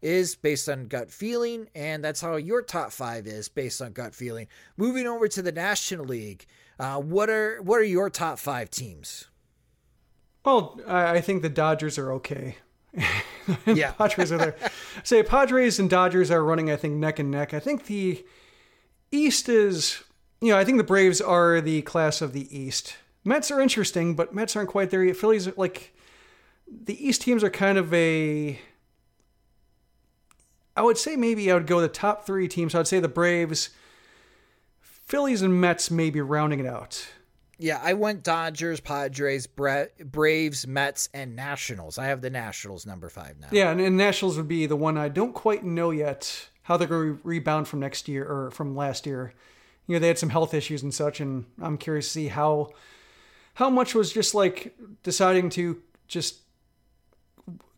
[0.00, 4.14] is based on gut feeling, and that's how your top five is based on gut
[4.14, 4.46] feeling.
[4.76, 6.46] Moving over to the National League,
[6.78, 9.26] uh, what are what are your top five teams?
[10.44, 12.56] Well, I think the Dodgers are okay.
[13.66, 14.56] yeah, Padres are there.
[15.04, 17.54] Say Padres and Dodgers are running, I think, neck and neck.
[17.54, 18.24] I think the
[19.10, 20.02] East is,
[20.40, 22.96] you know, I think the Braves are the class of the East.
[23.24, 25.16] Mets are interesting, but Mets aren't quite there yet.
[25.16, 25.94] Phillies, like,
[26.66, 28.58] the East teams are kind of a.
[30.76, 32.74] I would say maybe I would go the top three teams.
[32.74, 33.70] I would say the Braves,
[34.80, 37.08] Phillies, and Mets maybe rounding it out.
[37.58, 41.98] Yeah, I went Dodgers, Padres, Bra- Braves, Mets, and Nationals.
[41.98, 43.48] I have the Nationals number five now.
[43.50, 46.86] Yeah, and, and Nationals would be the one I don't quite know yet how they're
[46.86, 49.32] going to rebound from next year or from last year.
[49.86, 52.70] You know, they had some health issues and such, and I'm curious to see how
[53.54, 56.42] how much was just like deciding to just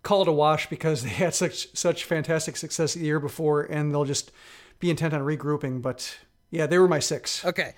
[0.02, 3.92] call it a wash because they had such such fantastic success the year before, and
[3.92, 4.30] they'll just
[4.78, 5.80] be intent on regrouping.
[5.80, 6.18] But
[6.50, 7.44] yeah, they were my six.
[7.44, 7.74] Okay.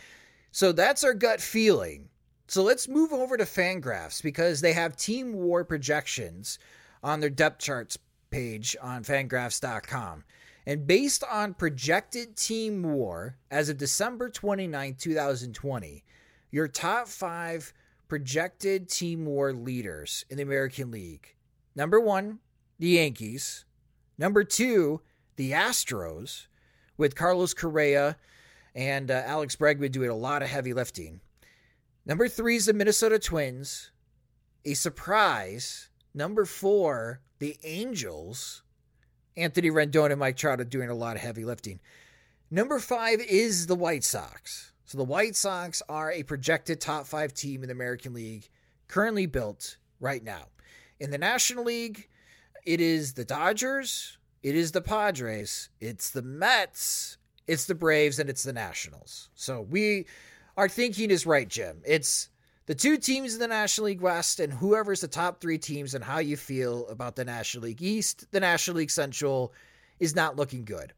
[0.53, 2.11] So that's our gut feeling.
[2.47, 6.59] So let's move over to Fangraphs because they have team war projections
[7.03, 7.99] on their depth charts
[8.31, 10.25] page on fangraphs.com.
[10.67, 16.05] And based on projected team war as of December 29, 2020,
[16.51, 17.73] your top five
[18.07, 21.35] projected team war leaders in the American League.
[21.75, 22.41] Number one,
[22.79, 23.65] the Yankees.
[24.19, 25.01] Number two,
[25.37, 26.47] the Astros,
[26.99, 28.19] with Carlos Correa
[28.75, 31.21] and uh, Alex Bregman doing a lot of heavy lifting.
[32.05, 33.91] Number three is the Minnesota Twins.
[34.65, 35.89] A surprise.
[36.15, 38.63] Number four, the Angels.
[39.37, 41.81] Anthony Rendon and Mike Trout are doing a lot of heavy lifting.
[42.51, 44.73] Number five is the White Sox.
[44.85, 48.51] So the White Sox are a projected top five team in the American League,
[48.89, 50.49] currently built right now.
[51.01, 52.09] In the National League,
[52.67, 57.17] it is the Dodgers, it is the Padres, it's the Mets,
[57.53, 59.29] it's the Braves, and it's the Nationals.
[59.35, 60.07] So we,
[60.57, 61.83] our thinking is right, Jim.
[61.85, 62.31] It's
[62.65, 66.03] the two teams in the National League West and whoever's the top three teams and
[66.03, 69.53] how you feel about the National League East, the National League Central
[70.01, 70.95] is not looking good.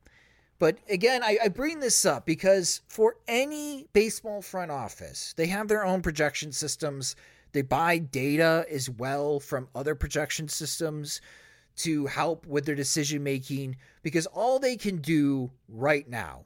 [0.61, 5.67] But again, I, I, bring this up because for any baseball front office, they have
[5.67, 7.17] their own projection systems.
[7.53, 11.21] They buy data as well from other projection systems
[11.77, 16.45] to help with their decision making because all they can do right now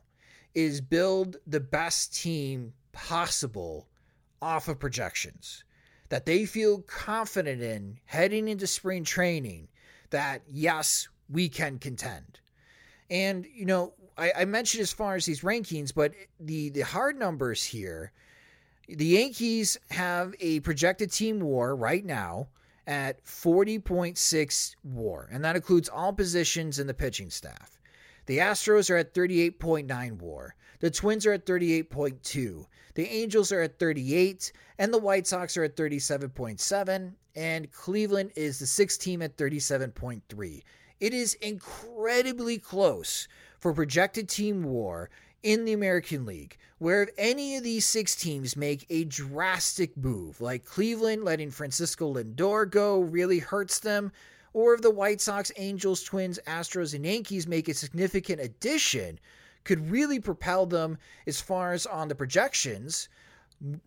[0.55, 3.87] is build the best team possible
[4.41, 5.65] off of projections
[6.09, 9.69] that they feel confident in heading into spring training
[10.11, 12.41] that yes, we can contend.
[13.11, 17.19] And, you know, I, I mentioned as far as these rankings, but the, the hard
[17.19, 18.13] numbers here
[18.89, 22.49] the Yankees have a projected team war right now
[22.89, 27.79] at 40.6 war, and that includes all positions in the pitching staff.
[28.25, 30.57] The Astros are at 38.9 war.
[30.81, 32.67] The Twins are at 38.2.
[32.95, 38.59] The Angels are at 38, and the White Sox are at 37.7, and Cleveland is
[38.59, 40.63] the sixth team at 37.3.
[40.99, 43.29] It is incredibly close
[43.61, 45.11] for projected team war
[45.43, 50.41] in the American League, where if any of these six teams make a drastic move,
[50.41, 54.13] like Cleveland letting Francisco Lindor go really hurts them,
[54.53, 59.19] or if the White Sox, Angels, Twins, Astros, and Yankees make a significant addition,
[59.65, 63.09] could really propel them as far as on the projections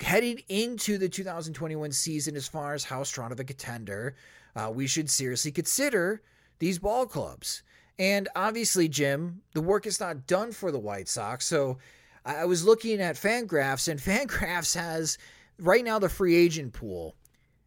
[0.02, 4.16] heading into the 2021 season as far as how strong of a contender
[4.56, 6.22] uh, we should seriously consider
[6.60, 7.64] these ball clubs.
[8.00, 11.46] And obviously, Jim, the work is not done for the White Sox.
[11.46, 11.78] So
[12.26, 15.18] I was looking at Fangraphs, and Fangraphs has
[15.60, 17.16] right now the free agent pool.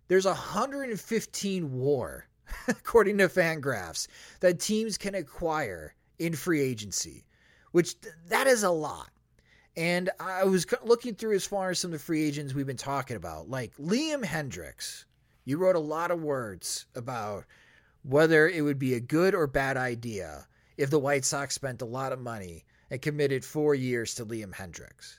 [0.09, 2.29] There's 115 war,
[2.69, 4.07] according to Fangraphs,
[4.41, 7.25] that teams can acquire in free agency,
[7.73, 7.95] which
[8.29, 9.11] that is a lot.
[9.77, 12.77] And I was looking through as far as some of the free agents we've been
[12.77, 15.05] talking about, like Liam Hendriks.
[15.45, 17.45] You wrote a lot of words about
[18.05, 20.47] whether it would be a good or bad idea
[20.77, 24.55] if the White Sox spent a lot of money and committed four years to Liam
[24.55, 25.19] Hendriks.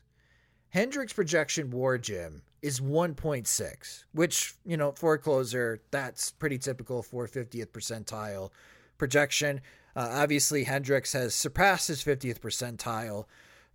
[0.73, 7.01] Hendriks' projection war, Jim, is 1.6, which, you know, for a closer, that's pretty typical
[7.01, 8.51] for 50th percentile
[8.97, 9.61] projection.
[9.95, 13.25] Uh, obviously, Hendriks has surpassed his 50th percentile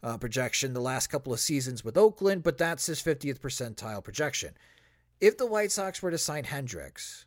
[0.03, 4.55] uh, projection the last couple of seasons with Oakland, but that's his 50th percentile projection.
[5.21, 7.25] If the White Sox were to sign Hendriks,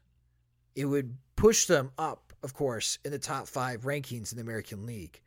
[0.76, 4.86] it would push them up, of course, in the top five rankings in the American
[4.86, 5.22] League.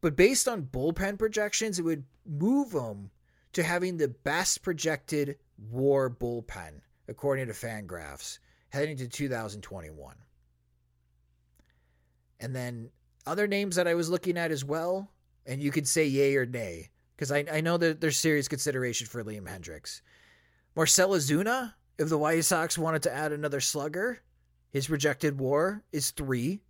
[0.00, 3.10] But based on bullpen projections, it would move them
[3.52, 5.36] to having the best projected
[5.70, 8.38] war bullpen, according to Fangraphs,
[8.70, 10.14] heading to 2021.
[12.38, 12.90] And then
[13.26, 15.10] other names that I was looking at as well,
[15.44, 19.06] and you could say yay or nay, because I, I know that there's serious consideration
[19.06, 20.00] for Liam Hendriks.
[20.74, 24.20] Marcell Ozuna, if the White Sox wanted to add another slugger,
[24.70, 26.60] his projected war is three.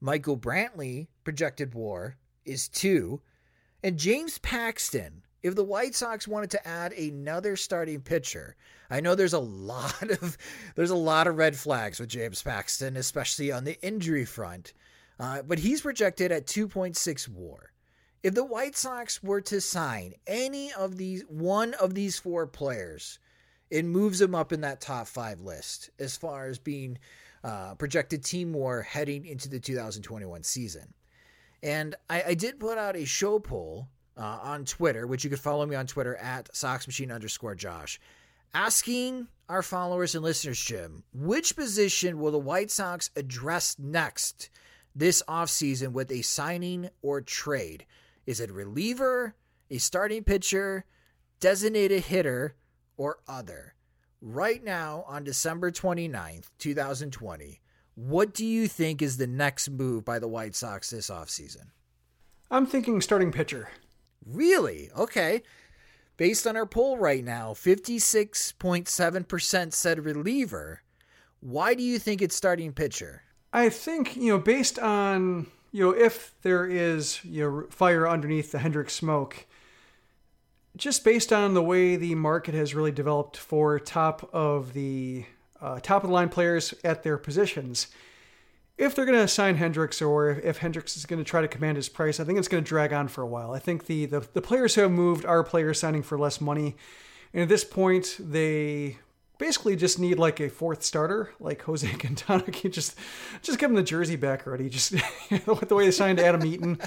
[0.00, 3.20] Michael Brantley projected war is two.
[3.82, 8.56] And James Paxton, if the White Sox wanted to add another starting pitcher,
[8.90, 10.38] I know there's a lot of
[10.74, 14.72] there's a lot of red flags with James Paxton, especially on the injury front.
[15.18, 17.72] Uh, but he's projected at 2.6 WAR.
[18.22, 23.18] If the White Sox were to sign any of these one of these four players,
[23.70, 26.98] it moves them up in that top five list as far as being
[27.46, 30.92] uh, projected team war heading into the 2021 season.
[31.62, 33.86] And I, I did put out a show poll
[34.16, 38.00] uh, on Twitter, which you could follow me on Twitter at SoxMachine underscore Josh,
[38.52, 44.50] asking our followers and listeners, Jim, which position will the White Sox address next
[44.96, 47.86] this offseason with a signing or trade?
[48.26, 49.36] Is it reliever,
[49.70, 50.84] a starting pitcher,
[51.38, 52.56] designated hitter,
[52.96, 53.75] or other?
[54.26, 57.60] Right now on December 29th, 2020,
[57.94, 61.66] what do you think is the next move by the White Sox this offseason?
[62.50, 63.68] I'm thinking starting pitcher.
[64.26, 64.90] Really?
[64.96, 65.42] Okay.
[66.16, 70.82] Based on our poll right now, 56.7% said reliever.
[71.40, 73.22] Why do you think it's starting pitcher?
[73.52, 78.50] I think, you know, based on, you know, if there is, you know, fire underneath
[78.50, 79.46] the Hendriks smoke,
[80.76, 85.24] just based on the way the market has really developed for top of the
[85.60, 87.88] uh, top of the line players at their positions,
[88.78, 91.76] if they're going to sign Hendriks or if Hendriks is going to try to command
[91.76, 93.52] his price, I think it's going to drag on for a while.
[93.52, 96.76] I think the, the, the players who have moved are players signing for less money.
[97.32, 98.98] And at this point, they
[99.38, 102.42] basically just need like a fourth starter, like Jose Quintana.
[102.42, 102.96] Can just
[103.40, 104.68] just give him the jersey back already.
[104.76, 104.92] Just
[105.30, 106.78] with the way they signed Adam Eaton,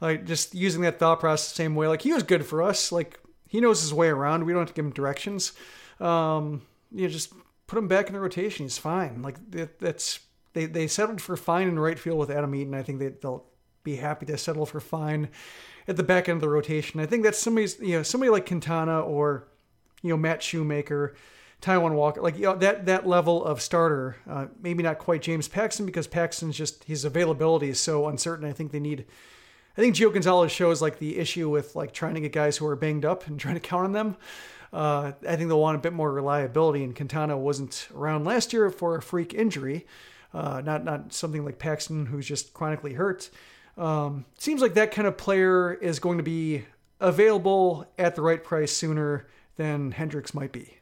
[0.00, 1.86] like just using that thought process the same way.
[1.86, 2.92] Like he was good for us.
[2.92, 3.18] Like
[3.48, 4.44] he knows his way around.
[4.44, 5.52] We don't have to give him directions.
[6.00, 7.32] Um, you know, just
[7.66, 8.64] put him back in the rotation.
[8.64, 9.22] He's fine.
[9.22, 10.20] Like that, that's
[10.52, 12.74] they they settled for fine in right field with Adam Eaton.
[12.74, 13.44] I think they, they'll
[13.82, 15.28] be happy to settle for fine
[15.88, 17.00] at the back end of the rotation.
[17.00, 19.48] I think that's somebody's you know somebody like Quintana or
[20.02, 21.14] you know Matt Shoemaker
[21.62, 25.48] Taijuan Walker, like you know, that that level of starter, uh, maybe not quite James
[25.48, 28.46] Paxton because Paxton's just his availability is so uncertain.
[28.46, 29.06] I think they need.
[29.76, 32.66] I think Gio Gonzalez shows like the issue with like trying to get guys who
[32.66, 34.16] are banged up and trying to count on them.
[34.72, 38.68] Uh, I think they'll want a bit more reliability, and Quintana wasn't around last year
[38.70, 39.86] for a freak injury,
[40.34, 43.30] uh, not not something like Paxton who's just chronically hurt.
[43.76, 46.64] Um, seems like that kind of player is going to be
[47.00, 50.78] available at the right price sooner than Hendriks might be.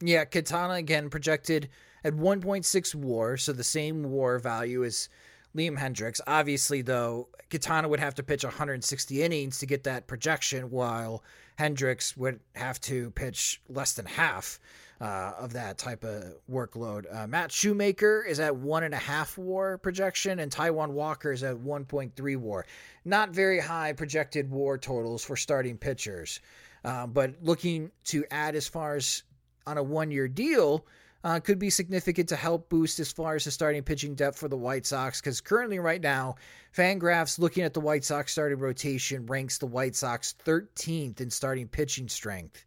[0.00, 1.68] Yeah, Quintana again projected
[2.04, 5.08] at 1.6 war, so the same war value as
[5.56, 6.20] Liam Hendriks.
[6.26, 11.22] Obviously, though, Quintana would have to pitch 160 innings to get that projection, while
[11.58, 14.58] Hendriks would have to pitch less than half
[15.00, 17.04] uh, of that type of workload.
[17.14, 21.42] Uh, Matt Shoemaker is at one and a half war projection, and Taijuan Walker is
[21.42, 22.66] at 1.3 war.
[23.04, 26.40] Not very high projected war totals for starting pitchers.
[26.84, 29.22] Uh, but looking to add as far as
[29.66, 30.84] on a one year deal
[31.24, 34.48] uh, could be significant to help boost as far as the starting pitching depth for
[34.48, 35.20] the White Sox.
[35.20, 36.36] Because currently, right now,
[36.76, 41.66] Fangraphs looking at the White Sox starting rotation ranks the White Sox 13th in starting
[41.66, 42.66] pitching strength.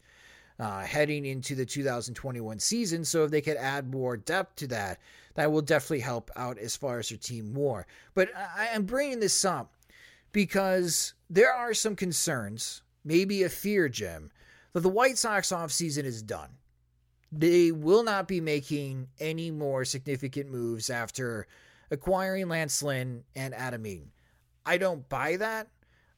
[0.60, 3.04] Uh, heading into the 2021 season.
[3.04, 4.98] So if they could add more depth to that,
[5.34, 7.86] that will definitely help out as far as their team more.
[8.14, 9.72] But I am bringing this up
[10.32, 14.32] because there are some concerns, maybe a fear, Jim,
[14.72, 16.48] that the White Sox offseason is done
[17.30, 21.46] they will not be making any more significant moves after
[21.90, 24.10] acquiring Lance Lynn and Adam Eaton.
[24.64, 25.68] I don't buy that.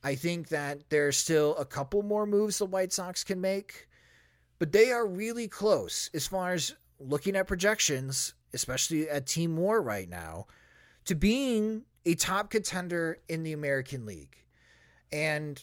[0.03, 3.89] I think that there's still a couple more moves the White Sox can make,
[4.59, 9.83] but they are really close as far as looking at projections, especially at Team War
[9.83, 10.47] right now,
[11.05, 14.37] to being a top contender in the American League.
[15.13, 15.63] And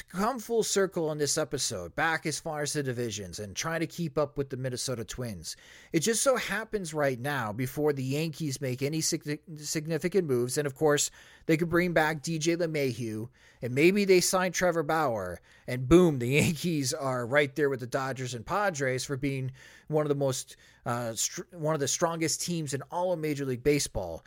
[0.00, 3.80] to come full circle on this episode, back as far as the divisions and trying
[3.80, 5.56] to keep up with the Minnesota Twins.
[5.92, 10.74] It just so happens right now, before the Yankees make any significant moves, and of
[10.74, 11.10] course,
[11.44, 13.28] they could bring back DJ LeMahieu,
[13.60, 17.86] and maybe they sign Trevor Bauer, and boom, the Yankees are right there with the
[17.86, 19.52] Dodgers and Padres for being
[19.88, 23.44] one of the most, uh, str- one of the strongest teams in all of Major
[23.44, 24.24] League Baseball.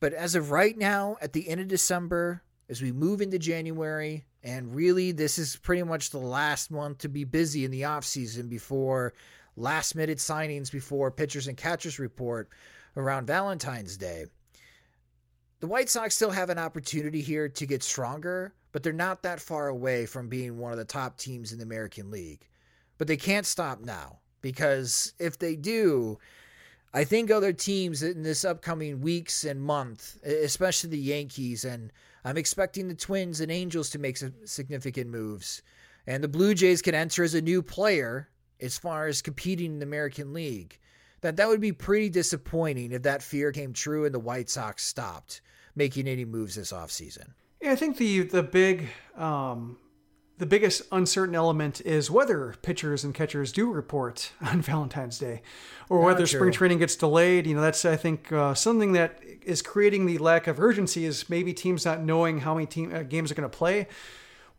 [0.00, 4.24] But as of right now, at the end of December, as we move into January,
[4.42, 8.48] and really, this is pretty much the last month to be busy in the offseason
[8.48, 9.14] before
[9.56, 12.48] last minute signings, before pitchers and catchers report
[12.96, 14.26] around Valentine's Day.
[15.60, 19.40] The White Sox still have an opportunity here to get stronger, but they're not that
[19.40, 22.46] far away from being one of the top teams in the American League.
[22.96, 26.18] But they can't stop now because if they do,
[26.94, 31.92] I think other teams in this upcoming weeks and month, especially the Yankees, and
[32.24, 35.62] I'm expecting the Twins and Angels to make some significant moves,
[36.06, 38.28] and the Blue Jays can enter as a new player
[38.60, 40.78] as far as competing in the American League.
[41.20, 44.84] That that would be pretty disappointing if that fear came true and the White Sox
[44.84, 45.40] stopped
[45.74, 47.28] making any moves this offseason.
[47.60, 49.78] Yeah, I think the the big um,
[50.38, 55.42] the biggest uncertain element is whether pitchers and catchers do report on Valentine's Day,
[55.88, 57.46] or whether spring training gets delayed.
[57.46, 61.04] You know, that's I think uh, something that is creating the lack of urgency.
[61.04, 63.88] Is maybe teams not knowing how many team uh, games are going to play,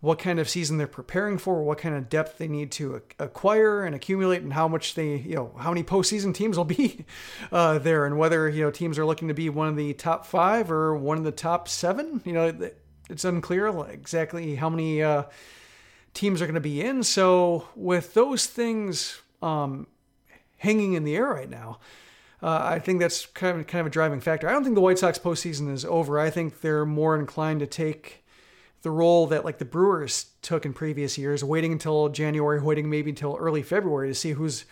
[0.02, 3.86] what kind of season they're preparing for, what kind of depth they need to acquire
[3.86, 7.06] and accumulate, and how much they you know how many postseason teams will be
[7.54, 10.26] uh, there, and whether you know teams are looking to be one of the top
[10.26, 12.22] five or one of the top seven.
[12.26, 12.72] You know,
[13.10, 15.24] it's unclear exactly how many uh,
[16.14, 17.03] teams are going to be in.
[17.03, 19.88] So with those things um,
[20.57, 21.80] hanging in the air right now,
[22.41, 24.47] uh, I think that's kind of kind of a driving factor.
[24.47, 26.20] I don't think the White Sox postseason is over.
[26.20, 28.24] I think they're more inclined to take
[28.82, 33.10] the role that like the Brewers took in previous years, waiting until January, waiting maybe
[33.10, 34.66] until early February to see who's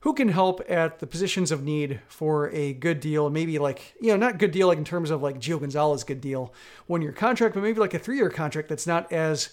[0.00, 3.30] who can help at the positions of need for a good deal.
[3.30, 6.20] Maybe like you know not good deal like in terms of like Gio Gonzalez good
[6.20, 6.52] deal
[6.86, 9.50] one year contract, but maybe like a three year contract that's not as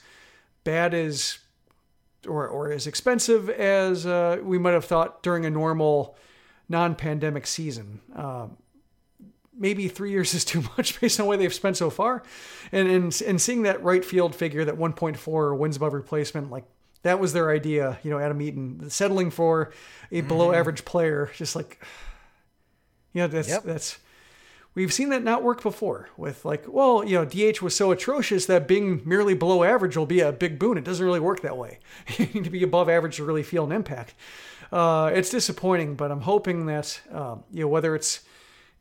[0.68, 1.40] bad as
[2.28, 6.18] or, or as expensive as uh, we might have thought during a normal
[6.68, 8.02] non-pandemic season.
[8.14, 8.48] Uh,
[9.58, 12.22] maybe three years is too much based on what they've spent so far,
[12.74, 16.66] and and and seeing that right field figure, that 1.4 wins above replacement, like
[17.04, 19.72] that was their idea, you know, Adam Eaton, settling for
[20.12, 20.60] a below Mm-hmm.
[20.60, 21.80] average player, just like,
[23.14, 23.64] you know, that's, Yep.
[23.64, 23.98] that's,
[24.78, 28.46] we've seen that not work before with like, well, you know, DH was so atrocious
[28.46, 30.78] that being merely below average will be a big boon.
[30.78, 31.80] It doesn't really work that way.
[32.18, 34.14] you need to be above average to really feel an impact.
[34.72, 38.22] Uh, it's disappointing, but I'm hoping that, um, you know, whether it's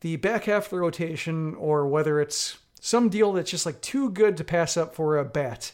[0.03, 4.11] the back half of the rotation or whether it's some deal that's just like too
[4.11, 5.73] good to pass up for a bat,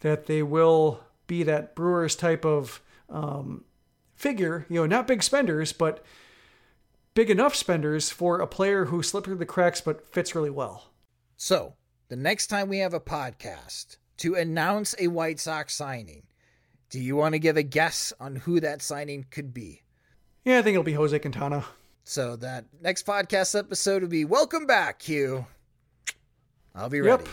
[0.00, 3.64] that they will be that Brewers type of um,
[4.16, 6.02] figure, you know, not big spenders, but
[7.18, 10.92] big enough spenders for a player who slipped through the cracks but fits really well.
[11.36, 11.74] So,
[12.10, 16.22] the next time we have a podcast to announce a White Sox signing,
[16.90, 19.82] do you want to give a guess on who that signing could be?
[20.44, 21.64] Yeah, I think it'll be Jose Quintana.
[22.04, 25.44] So, that next podcast episode will be Welcome Back, Hugh.
[26.72, 27.24] I'll be ready.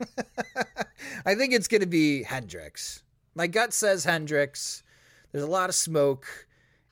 [0.00, 0.16] Yep.
[1.26, 3.02] I think it's going to be Hendriks.
[3.34, 4.82] My gut says Hendriks.
[5.30, 6.26] There's a lot of smoke.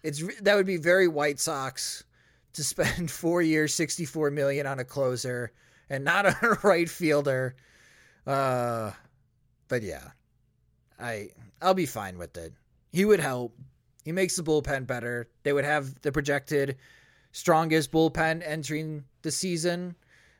[0.03, 2.05] It's that would be very White Sox
[2.55, 5.53] to spend four years, 64 million on a closer
[5.91, 7.55] and not on a right fielder.
[8.27, 8.93] Uh,
[9.69, 10.09] but yeah,
[10.99, 11.31] I
[11.61, 12.53] I'll be fine with it.
[12.93, 13.55] He would help.
[14.05, 15.29] He makes the bullpen better.
[15.43, 16.77] They would have the projected
[17.33, 19.95] strongest bullpen entering the season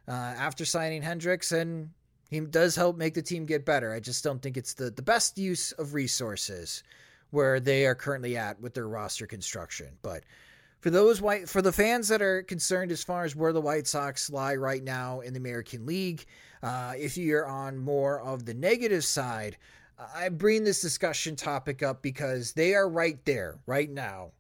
[0.07, 1.91] uh, after signing Hendriks, and
[2.31, 3.93] he does help make the team get better.
[3.93, 6.83] I just don't think it's the, the best use of resources
[7.31, 9.89] where they are currently at with their roster construction.
[10.03, 10.25] But
[10.81, 13.87] for those white for the fans that are concerned as far as where the White
[13.87, 16.25] Sox lie right now in the American League,
[16.63, 19.57] uh, if you're on more of the negative side,
[20.15, 24.31] I bring this discussion topic up because they are right there right now.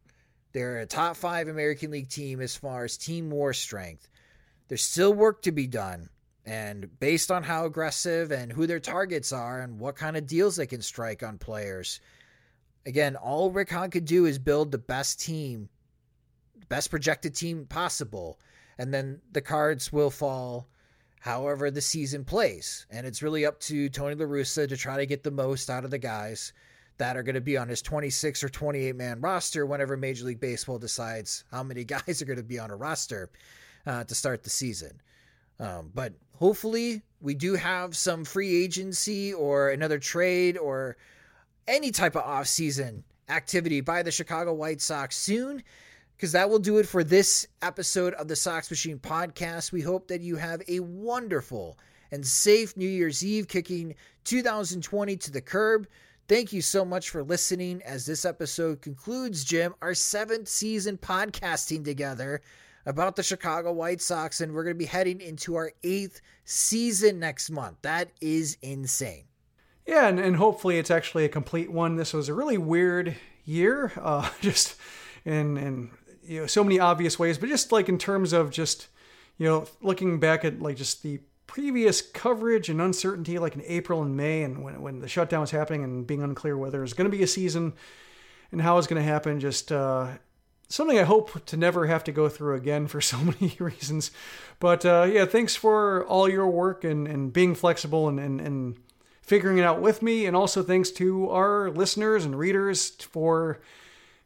[0.53, 4.09] They're a top five American League team as far as team war strength.
[4.69, 6.09] There's still work to be done.
[6.47, 10.57] And based on how aggressive and who their targets are and what kind of deals
[10.57, 12.01] they can strike on players,
[12.87, 15.69] again, all Rick Hahn could do is build the best team,
[16.69, 18.39] best projected team possible.
[18.79, 20.69] And then the cards will fall
[21.21, 22.87] however the season plays.
[22.91, 25.85] And it's really up to Tony La Russa to try to get the most out
[25.85, 26.53] of the guys
[26.99, 30.41] that are going to be on his 26 or 28 man roster whenever Major League
[30.41, 33.31] Baseball decides how many guys are going to be on a roster
[33.87, 35.01] uh, to start the season.
[35.61, 40.97] Um, but hopefully, we do have some free agency or another trade or
[41.67, 45.63] any type of offseason activity by the Chicago White Sox soon
[46.19, 49.71] because that will do it for this episode of the Sox Machine podcast.
[49.71, 51.79] We hope that you have a wonderful
[52.11, 53.95] and safe New Year's Eve, kicking
[54.25, 55.87] 2020 to the curb.
[56.27, 61.85] Thank you so much for listening as this episode concludes, Jim, our seventh season podcasting
[61.85, 62.43] together
[62.85, 67.21] about the Chicago White Sox, and we're going to be heading into our eighth season
[67.21, 67.77] next month.
[67.83, 69.27] That is insane.
[69.87, 71.95] Yeah, and, and hopefully it's actually a complete one.
[71.95, 73.15] This was a really weird
[73.45, 74.75] year, uh, just
[75.25, 75.91] in in
[76.29, 78.89] you know so many obvious ways, but just like in terms of just
[79.39, 84.03] you know looking back at like just the previous coverage and uncertainty, like in April
[84.03, 87.11] and May, and when when the shutdown was happening and being unclear whether it's going
[87.11, 87.73] to be a season
[88.53, 89.73] and how it's going to happen, just.
[89.73, 90.09] Uh,
[90.71, 94.11] Something I hope to never have to go through again for so many reasons.
[94.61, 98.77] But uh, yeah, thanks for all your work and, and being flexible and, and, and
[99.23, 100.27] figuring it out with me.
[100.27, 103.61] And also thanks to our listeners and readers for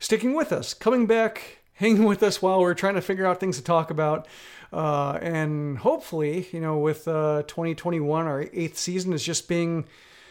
[0.00, 3.56] sticking with us, coming back, hanging with us while we're trying to figure out things
[3.56, 4.28] to talk about.
[4.72, 9.84] Uh, and hopefully, you know, with uh, 2021, our eighth season is just being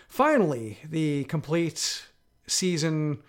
[0.07, 2.05] finally the complete
[2.47, 3.21] season,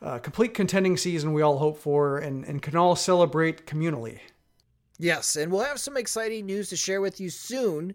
[0.00, 4.20] uh, complete contending season we all hope for and, and can all celebrate communally.
[4.98, 7.94] Yes, and we'll have some exciting news to share with you soon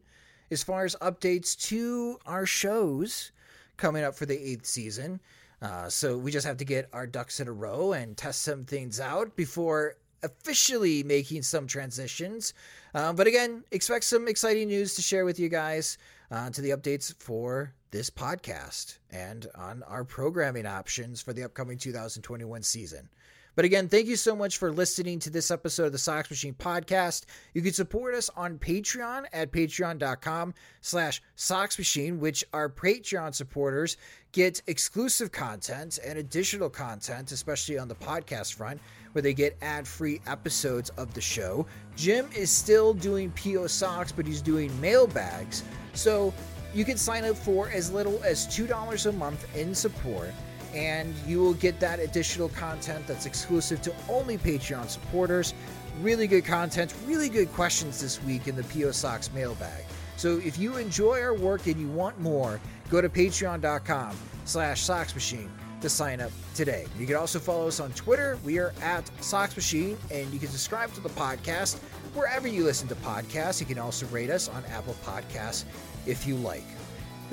[0.52, 3.32] as far as updates to our shows
[3.78, 5.20] coming up for the eighth season.
[5.64, 8.66] Uh, so we just have to get our ducks in a row and test some
[8.66, 12.54] things out before officially making some transitions.
[12.94, 15.98] Uh, but again, expect some exciting news to share with you guys
[16.32, 21.78] uh, to the updates for this podcast and on our programming options for the upcoming
[21.78, 23.08] 2021 season.
[23.56, 26.56] But again, thank you so much for listening to this episode of the Sox Machine
[26.56, 27.26] podcast.
[27.54, 33.98] You can support us on Patreon at patreon.com slash Sox Machine, which our Patreon supporters
[34.32, 38.82] get exclusive content and additional content, especially on the podcast front,
[39.12, 41.68] where they get ad-free episodes of the show.
[41.96, 45.64] Jim is still doing PO Sox, but he's doing mailbags.
[45.94, 46.34] So
[46.74, 50.32] you can sign up for as little as $2 a month in support
[50.74, 55.54] and you will get that additional content that's exclusive to only Patreon supporters.
[56.02, 59.84] Really good content, really good questions this week in the PO Sox mailbag.
[60.18, 62.60] So if you enjoy our work and you want more,
[62.90, 65.50] go to patreon.com slash soxmachine.
[65.82, 66.88] to sign up today.
[66.98, 68.40] You can also follow us on Twitter.
[68.46, 71.78] We are at Sox Machine, and you can subscribe to the podcast
[72.14, 73.60] wherever you listen to podcasts.
[73.60, 75.66] You can also rate us on Apple Podcasts
[76.06, 76.64] if you like.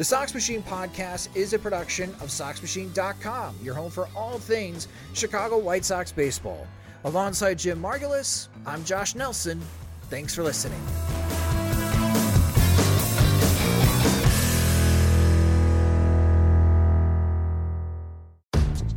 [0.01, 5.59] The Sox Machine podcast is a production of SoxMachine.com, your home for all things Chicago
[5.59, 6.67] White Sox baseball.
[7.05, 9.61] Alongside Jim Margalus, I'm Josh Nelson.
[10.05, 10.81] Thanks for listening.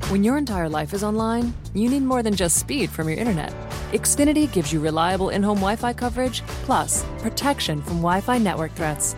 [0.07, 3.51] When your entire life is online, you need more than just speed from your internet.
[3.91, 8.71] Xfinity gives you reliable in home Wi Fi coverage, plus protection from Wi Fi network
[8.71, 9.17] threats.